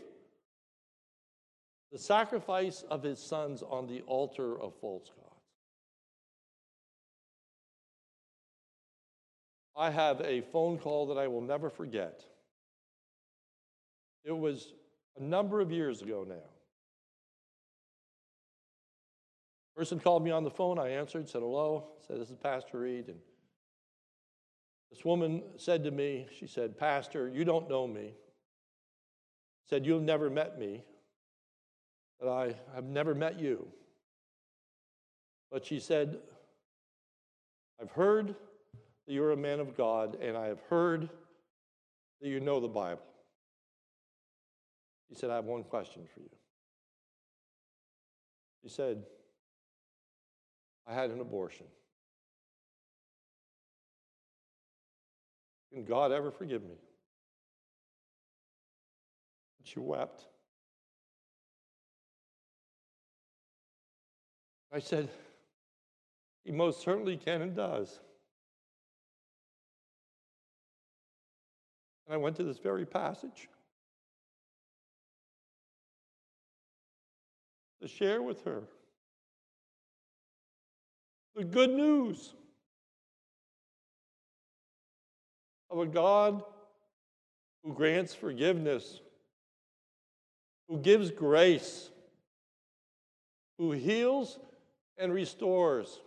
the 1.93 1.99
sacrifice 1.99 2.85
of 2.91 3.03
his 3.03 3.19
sons 3.19 3.63
on 3.63 3.87
the 3.87 4.03
altar 4.03 4.61
of 4.61 4.73
false 4.81 5.09
gods. 5.09 5.27
I 9.77 9.91
have 9.91 10.21
a 10.23 10.41
phone 10.41 10.79
call 10.79 11.07
that 11.09 11.19
I 11.19 11.29
will 11.29 11.43
never 11.43 11.69
forget. 11.69 12.25
It 14.25 14.33
was 14.33 14.73
a 15.19 15.23
number 15.23 15.61
of 15.61 15.71
years 15.71 16.03
ago 16.03 16.25
now. 16.27 16.56
Person 19.77 20.01
called 20.01 20.25
me 20.25 20.31
on 20.31 20.43
the 20.43 20.51
phone. 20.51 20.79
I 20.79 20.89
answered, 20.89 21.29
said 21.29 21.43
hello, 21.43 21.89
said, 22.07 22.19
This 22.19 22.31
is 22.31 22.37
Pastor 22.37 22.79
Reed. 22.79 23.09
And 23.09 23.19
this 24.91 25.05
woman 25.05 25.43
said 25.57 25.85
to 25.85 25.91
me, 25.91 26.27
She 26.39 26.47
said, 26.47 26.79
Pastor, 26.79 27.29
you 27.29 27.45
don't 27.45 27.69
know 27.69 27.87
me. 27.87 28.15
Said, 29.69 29.85
You've 29.85 30.03
never 30.03 30.31
met 30.31 30.59
me. 30.59 30.83
That 32.21 32.29
I 32.31 32.55
have 32.75 32.85
never 32.85 33.15
met 33.15 33.39
you. 33.39 33.69
But 35.53 35.67
she 35.67 35.79
said, 35.79 36.19
I've 37.81 37.91
heard 37.91 38.29
that 38.29 39.13
you're 39.13 39.33
a 39.33 39.37
man 39.37 39.61
of 39.61 39.77
God, 39.77 40.17
and 40.23 40.35
I 40.37 40.47
have 40.47 40.61
heard 40.71 41.11
that 42.23 42.29
you 42.29 42.41
know 42.41 42.61
the 42.61 42.69
Bible. 42.69 43.03
He 45.11 45.15
said, 45.15 45.29
I 45.29 45.35
have 45.35 45.45
one 45.45 45.63
question 45.63 46.03
for 46.15 46.21
you. 46.21 46.31
He 48.63 48.71
said, 48.71 49.05
I 50.87 50.95
had 50.95 51.11
an 51.11 51.21
abortion. 51.21 51.67
Can 55.73 55.85
God 55.85 56.13
ever 56.13 56.31
forgive 56.31 56.63
me? 56.63 56.77
She 59.65 59.81
wept. 59.81 60.23
I 64.73 64.79
said, 64.79 65.09
He 66.45 66.53
most 66.53 66.81
certainly 66.83 67.17
can 67.17 67.43
and 67.43 67.57
does. 67.57 67.99
And 72.07 72.15
I 72.15 72.17
went 72.17 72.37
to 72.37 72.45
this 72.45 72.59
very 72.59 72.87
passage 72.87 73.49
to 77.83 77.89
share 77.89 78.23
with 78.23 78.45
her 78.45 78.63
the 81.37 81.45
good 81.45 81.71
news 81.71 82.33
of 85.71 85.79
a 85.79 85.87
God 85.87 86.43
who 87.63 87.75
grants 87.75 88.15
forgiveness, 88.15 89.01
who 90.67 90.79
gives 90.79 91.11
grace, 91.11 91.91
who 93.59 93.73
heals 93.73 94.39
and 94.97 95.13
restores. 95.13 96.01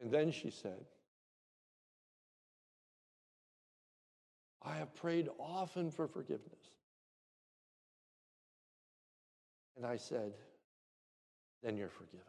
And 0.00 0.10
then 0.10 0.32
she 0.32 0.50
said, 0.50 0.86
I 4.62 4.76
have 4.76 4.94
prayed 4.94 5.28
often 5.38 5.90
for 5.90 6.08
forgiveness. 6.08 6.70
And 9.76 9.84
I 9.84 9.96
said, 9.96 10.32
then 11.62 11.76
you're 11.76 11.88
forgiven. 11.88 12.26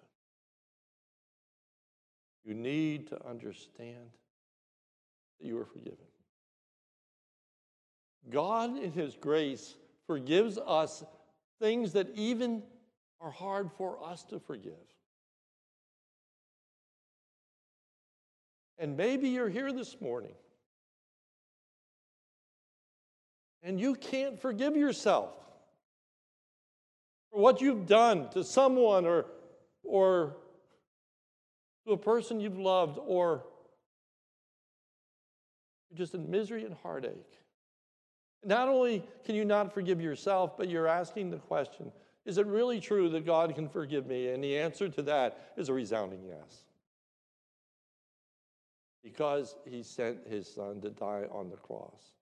You 2.43 2.53
need 2.53 3.07
to 3.07 3.27
understand 3.27 4.11
that 5.39 5.47
you 5.47 5.57
are 5.59 5.65
forgiven. 5.65 5.97
God, 8.29 8.77
in 8.77 8.91
His 8.91 9.15
grace, 9.15 9.75
forgives 10.07 10.57
us 10.57 11.03
things 11.59 11.93
that 11.93 12.09
even 12.15 12.63
are 13.21 13.31
hard 13.31 13.71
for 13.77 14.03
us 14.03 14.23
to 14.25 14.39
forgive. 14.39 14.73
And 18.77 18.97
maybe 18.97 19.29
you're 19.29 19.49
here 19.49 19.71
this 19.71 20.01
morning 20.01 20.35
and 23.61 23.79
you 23.79 23.95
can't 23.95 24.37
forgive 24.37 24.75
yourself 24.75 25.31
for 27.33 27.41
what 27.41 27.61
you've 27.61 27.87
done 27.87 28.29
to 28.29 28.43
someone 28.43 29.05
or, 29.05 29.25
or 29.83 30.35
to 31.85 31.93
a 31.93 31.97
person 31.97 32.39
you've 32.39 32.59
loved, 32.59 32.99
or 33.03 33.43
you're 35.89 35.97
just 35.97 36.13
in 36.13 36.29
misery 36.29 36.63
and 36.63 36.75
heartache. 36.75 37.39
Not 38.45 38.69
only 38.69 39.03
can 39.25 39.33
you 39.35 39.45
not 39.45 39.73
forgive 39.73 39.99
yourself, 39.99 40.57
but 40.57 40.69
you're 40.69 40.87
asking 40.87 41.31
the 41.31 41.37
question 41.37 41.91
is 42.25 42.37
it 42.37 42.45
really 42.45 42.79
true 42.79 43.09
that 43.09 43.25
God 43.25 43.53
can 43.53 43.67
forgive 43.67 44.07
me? 44.07 44.29
And 44.29 44.41
the 44.41 44.57
answer 44.57 44.87
to 44.87 45.01
that 45.01 45.51
is 45.57 45.67
a 45.67 45.73
resounding 45.73 46.23
yes. 46.25 46.63
Because 49.03 49.57
he 49.69 49.83
sent 49.83 50.25
his 50.25 50.47
son 50.47 50.79
to 50.81 50.89
die 50.89 51.25
on 51.29 51.49
the 51.49 51.57
cross 51.57 52.13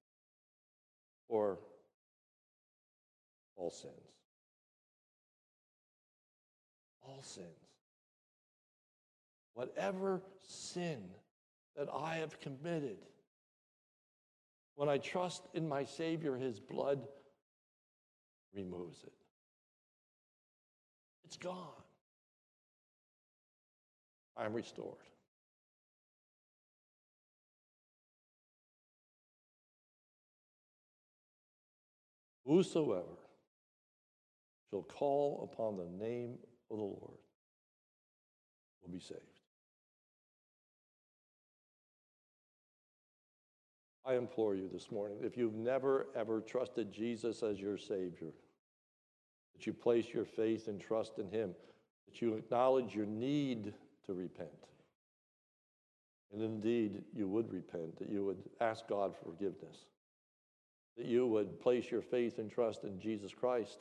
for 1.30 1.60
all 3.56 3.70
sins. 3.70 4.21
All 7.22 7.26
sins. 7.28 7.46
Whatever 9.54 10.24
sin 10.48 11.04
that 11.78 11.88
I 11.94 12.16
have 12.16 12.40
committed, 12.40 12.98
when 14.76 14.90
I 14.90 14.98
trust 14.98 15.44
in 15.54 15.70
my 15.70 15.84
Savior, 15.84 16.36
his 16.36 16.60
blood 16.60 17.00
removes 18.56 19.04
it. 19.04 19.14
It's 21.26 21.38
gone. 21.38 21.84
I'm 24.36 24.54
restored. 24.54 24.98
Whosoever 32.48 33.04
shall 34.72 34.82
call 34.82 35.48
upon 35.52 35.78
the 35.78 36.04
name 36.04 36.40
of 36.72 36.78
the 36.78 36.84
Lord 36.84 37.20
will 38.82 38.92
be 38.92 39.00
saved. 39.00 39.20
I 44.06 44.16
implore 44.16 44.56
you 44.56 44.68
this 44.72 44.92
morning, 44.92 45.20
if 45.22 45.38
you've 45.38 45.54
never 45.54 46.08
ever 46.16 46.42
trusted 46.42 46.92
Jesus 46.92 47.44
as 47.44 47.60
your 47.60 47.78
Savior, 47.78 48.34
that 49.54 49.68
you 49.68 49.74
place 49.74 50.08
your 50.12 50.26
faith 50.26 50.68
and 50.68 50.82
trust 50.82 51.20
in 51.20 51.30
Him, 51.30 51.54
that 52.08 52.22
you 52.22 52.34
acknowledge 52.34 52.96
your 52.96 53.06
need 53.06 53.74
to 54.08 54.14
repent. 54.14 54.50
And 56.34 56.42
indeed, 56.42 57.04
you 57.14 57.28
would 57.28 57.52
repent, 57.54 58.00
that 58.00 58.10
you 58.10 58.26
would 58.26 58.42
ask 58.60 58.88
God 58.88 59.14
for 59.16 59.26
forgiveness, 59.26 59.86
that 60.98 61.06
you 61.06 61.28
would 61.28 61.60
place 61.60 61.92
your 61.92 62.02
faith 62.02 62.40
and 62.40 62.50
trust 62.50 62.84
in 62.84 63.00
Jesus 63.00 63.34
Christ, 63.34 63.80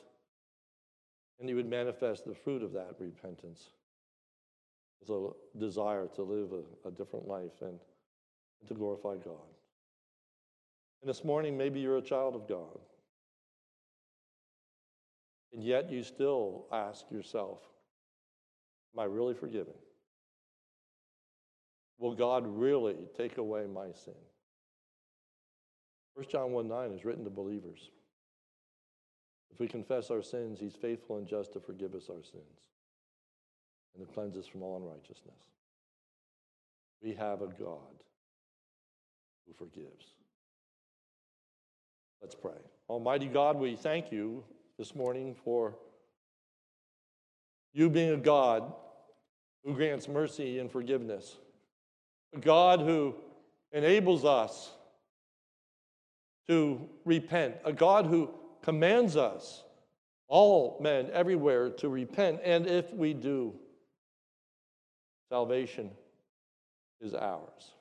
and 1.41 1.49
you 1.49 1.55
would 1.55 1.69
manifest 1.69 2.25
the 2.25 2.35
fruit 2.35 2.61
of 2.61 2.71
that 2.73 2.95
repentance 2.99 3.71
with 4.99 5.09
a 5.09 5.59
desire 5.59 6.07
to 6.15 6.21
live 6.21 6.51
a, 6.53 6.87
a 6.87 6.91
different 6.91 7.27
life 7.27 7.61
and, 7.61 7.79
and 8.59 8.67
to 8.67 8.75
glorify 8.75 9.15
God. 9.15 9.49
And 11.01 11.09
this 11.09 11.23
morning, 11.23 11.57
maybe 11.57 11.79
you're 11.79 11.97
a 11.97 12.01
child 12.01 12.35
of 12.35 12.47
God. 12.47 12.79
And 15.51 15.63
yet 15.63 15.91
you 15.91 16.03
still 16.03 16.67
ask 16.71 17.09
yourself, 17.11 17.59
Am 18.93 18.99
I 18.99 19.05
really 19.05 19.33
forgiven? 19.33 19.73
Will 21.97 22.13
God 22.13 22.45
really 22.45 22.97
take 23.17 23.37
away 23.37 23.65
my 23.73 23.91
sin? 23.93 24.13
1 26.13 26.25
John 26.29 26.51
1 26.51 26.67
9 26.67 26.91
is 26.91 27.05
written 27.05 27.23
to 27.23 27.29
believers. 27.29 27.89
If 29.51 29.59
we 29.59 29.67
confess 29.67 30.09
our 30.09 30.21
sins, 30.21 30.59
he's 30.59 30.75
faithful 30.75 31.17
and 31.17 31.27
just 31.27 31.53
to 31.53 31.59
forgive 31.59 31.93
us 31.93 32.09
our 32.09 32.23
sins 32.23 32.61
and 33.95 34.07
to 34.07 34.13
cleanse 34.13 34.37
us 34.37 34.47
from 34.47 34.63
all 34.63 34.77
unrighteousness. 34.77 35.35
We 37.01 37.13
have 37.15 37.41
a 37.41 37.47
God 37.47 38.03
who 39.45 39.53
forgives. 39.53 40.05
Let's 42.21 42.35
pray. 42.35 42.51
Almighty 42.87 43.27
God, 43.27 43.57
we 43.57 43.75
thank 43.75 44.11
you 44.11 44.43
this 44.77 44.95
morning 44.95 45.35
for 45.43 45.75
you 47.73 47.89
being 47.89 48.11
a 48.11 48.17
God 48.17 48.71
who 49.63 49.73
grants 49.73 50.07
mercy 50.07 50.59
and 50.59 50.71
forgiveness, 50.71 51.37
a 52.33 52.39
God 52.39 52.79
who 52.79 53.15
enables 53.71 54.25
us 54.25 54.71
to 56.47 56.89
repent, 57.05 57.55
a 57.65 57.73
God 57.73 58.05
who 58.05 58.29
commands 58.61 59.17
us, 59.17 59.63
all 60.27 60.77
men 60.81 61.09
everywhere, 61.11 61.69
to 61.69 61.89
repent. 61.89 62.39
And 62.43 62.67
if 62.67 62.93
we 62.93 63.13
do, 63.13 63.53
salvation 65.29 65.91
is 66.99 67.13
ours. 67.13 67.73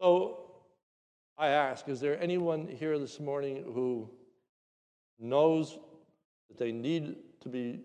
So 0.00 0.50
I 1.38 1.48
ask, 1.48 1.88
is 1.88 2.00
there 2.00 2.20
anyone 2.22 2.68
here 2.68 2.98
this 2.98 3.20
morning 3.20 3.64
who 3.74 4.10
knows 5.18 5.78
that 6.48 6.58
they 6.58 6.72
need 6.72 7.16
to 7.40 7.48
be 7.48 7.80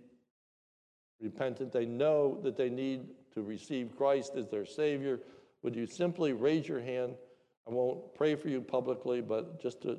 repentant? 1.21 1.71
They 1.71 1.85
know 1.85 2.39
that 2.43 2.57
they 2.57 2.69
need 2.69 3.07
to 3.33 3.41
receive 3.41 3.95
Christ 3.97 4.33
as 4.35 4.49
their 4.49 4.65
Savior, 4.65 5.19
would 5.65 5.75
you 5.75 5.87
simply 5.87 6.31
raise 6.31 6.67
your 6.67 6.79
hand? 6.79 7.15
I 7.67 7.71
won't 7.71 8.13
pray 8.13 8.35
for 8.35 8.49
you 8.49 8.61
publicly, 8.61 9.19
but 9.19 9.59
just 9.59 9.81
to 9.81 9.97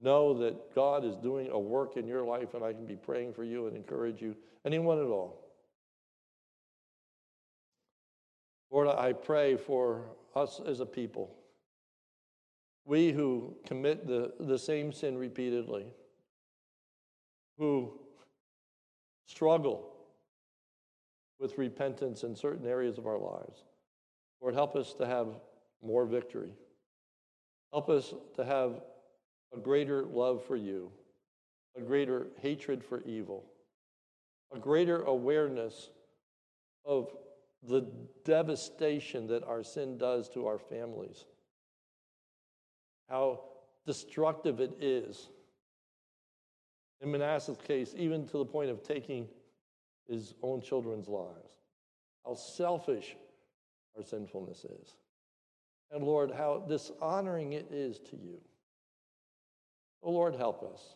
know 0.00 0.34
that 0.38 0.74
God 0.74 1.04
is 1.04 1.16
doing 1.16 1.48
a 1.50 1.58
work 1.58 1.96
in 1.96 2.06
your 2.06 2.24
life 2.24 2.54
and 2.54 2.64
I 2.64 2.72
can 2.72 2.86
be 2.86 2.96
praying 2.96 3.32
for 3.34 3.44
you 3.44 3.66
and 3.66 3.76
encourage 3.76 4.22
you. 4.22 4.36
Anyone 4.64 4.98
at 4.98 5.06
all? 5.06 5.44
Lord, 8.70 8.88
I 8.88 9.12
pray 9.12 9.56
for 9.56 10.04
us 10.36 10.60
as 10.66 10.80
a 10.80 10.86
people. 10.86 11.34
We 12.84 13.12
who 13.12 13.56
commit 13.66 14.06
the, 14.06 14.32
the 14.38 14.58
same 14.58 14.92
sin 14.92 15.16
repeatedly, 15.16 15.86
who 17.58 17.98
struggle 19.26 19.94
with 21.38 21.58
repentance 21.58 22.22
in 22.22 22.34
certain 22.34 22.66
areas 22.66 22.98
of 22.98 23.06
our 23.06 23.18
lives. 23.18 23.64
Lord, 24.40 24.54
help 24.54 24.76
us 24.76 24.94
to 24.94 25.06
have 25.06 25.28
more 25.82 26.06
victory. 26.06 26.52
Help 27.72 27.88
us 27.90 28.14
to 28.36 28.44
have 28.44 28.80
a 29.54 29.58
greater 29.58 30.04
love 30.04 30.44
for 30.44 30.56
you, 30.56 30.90
a 31.76 31.80
greater 31.80 32.28
hatred 32.40 32.84
for 32.84 33.02
evil, 33.02 33.44
a 34.54 34.58
greater 34.58 35.02
awareness 35.02 35.90
of 36.84 37.14
the 37.66 37.86
devastation 38.24 39.26
that 39.26 39.44
our 39.44 39.62
sin 39.62 39.98
does 39.98 40.28
to 40.30 40.46
our 40.46 40.58
families, 40.58 41.24
how 43.08 43.40
destructive 43.86 44.60
it 44.60 44.72
is. 44.80 45.28
In 47.00 47.10
Manasseh's 47.10 47.58
case, 47.58 47.94
even 47.96 48.26
to 48.28 48.38
the 48.38 48.44
point 48.44 48.70
of 48.70 48.82
taking 48.82 49.28
his 50.08 50.34
own 50.42 50.60
children's 50.60 51.08
lives, 51.08 51.58
how 52.24 52.34
selfish 52.34 53.16
our 53.96 54.02
sinfulness 54.02 54.64
is. 54.64 54.94
And 55.90 56.04
Lord, 56.04 56.30
how 56.30 56.64
dishonoring 56.68 57.54
it 57.54 57.68
is 57.70 57.98
to 58.10 58.16
you. 58.16 58.40
Oh 60.02 60.12
Lord, 60.12 60.34
help 60.34 60.62
us. 60.62 60.94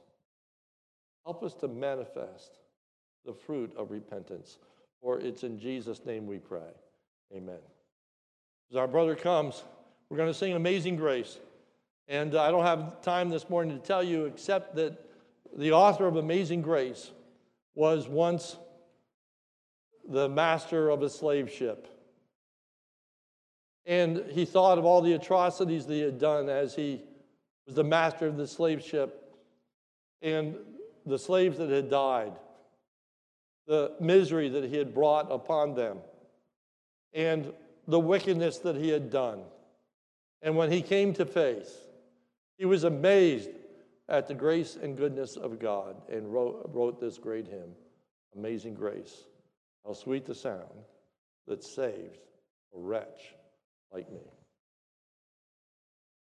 Help 1.25 1.43
us 1.43 1.55
to 1.55 1.69
manifest 1.69 2.59
the 3.25 3.33
fruit 3.33 3.73
of 3.77 3.91
repentance. 3.91 4.59
For 5.01 5.21
it's 5.21 5.43
in 5.45 5.59
Jesus' 5.59 6.05
name 6.05 6.27
we 6.27 6.39
pray. 6.39 6.71
Amen. 7.35 7.59
As 8.71 8.77
our 8.77 8.89
brother 8.89 9.15
comes, 9.15 9.65
we're 10.09 10.17
going 10.17 10.31
to 10.31 10.35
sing 10.35 10.55
Amazing 10.55 10.97
Grace. 10.97 11.39
And 12.09 12.35
I 12.35 12.51
don't 12.51 12.65
have 12.65 13.01
time 13.03 13.31
this 13.31 13.49
morning 13.49 13.79
to 13.79 13.85
tell 13.85 14.03
you, 14.03 14.27
except 14.27 14.75
that 14.77 14.99
the 15.57 15.73
author 15.73 16.07
of 16.07 16.17
Amazing 16.17 16.63
Grace 16.63 17.11
was 17.75 18.09
once 18.09 18.57
the 20.09 20.29
master 20.29 20.91
of 20.91 21.03
a 21.03 21.09
slave 21.09 21.51
ship. 21.51 21.89
And 23.87 24.25
he 24.31 24.45
thought 24.45 24.79
of 24.79 24.85
all 24.85 25.01
the 25.01 25.15
atrocities 25.15 25.87
that 25.87 25.95
he 25.95 26.01
had 26.01 26.19
done 26.19 26.49
as 26.49 26.75
he 26.75 27.03
was 27.67 27.75
the 27.75 27.85
master 27.85 28.27
of 28.27 28.37
the 28.37 28.47
slave 28.47 28.83
ship 28.83 29.35
and 30.21 30.57
the 31.07 31.19
slaves 31.19 31.59
that 31.59 31.71
had 31.71 31.91
died, 31.91 32.33
the 33.67 33.93
misery 34.01 34.49
that 34.49 34.65
he 34.65 34.77
had 34.77 34.95
brought 34.95 35.31
upon 35.31 35.75
them, 35.75 35.99
and 37.13 37.53
the 37.89 37.99
wickedness 37.99 38.59
that 38.59 38.77
he 38.77 38.89
had 38.89 39.11
done. 39.11 39.43
And 40.43 40.57
when 40.57 40.71
he 40.71 40.83
came 40.83 41.13
to 41.15 41.27
faith, 41.27 41.77
he 42.59 42.65
was 42.65 42.85
amazed 42.85 43.51
at 44.09 44.29
the 44.29 44.35
grace 44.35 44.77
and 44.81 44.97
goodness 44.97 45.37
of 45.37 45.59
God 45.59 45.97
and 46.11 46.33
wrote, 46.33 46.71
wrote 46.73 47.01
this 47.01 47.19
great 47.19 47.47
hymn, 47.47 47.73
Amazing 48.37 48.75
Grace. 48.75 49.25
How 49.85 49.95
sweet 49.95 50.27
the 50.27 50.35
sound 50.35 50.85
that 51.47 51.65
saved 51.65 52.19
a 52.75 52.79
wretch 52.79 53.35
like 53.93 54.11
me. 54.13 54.21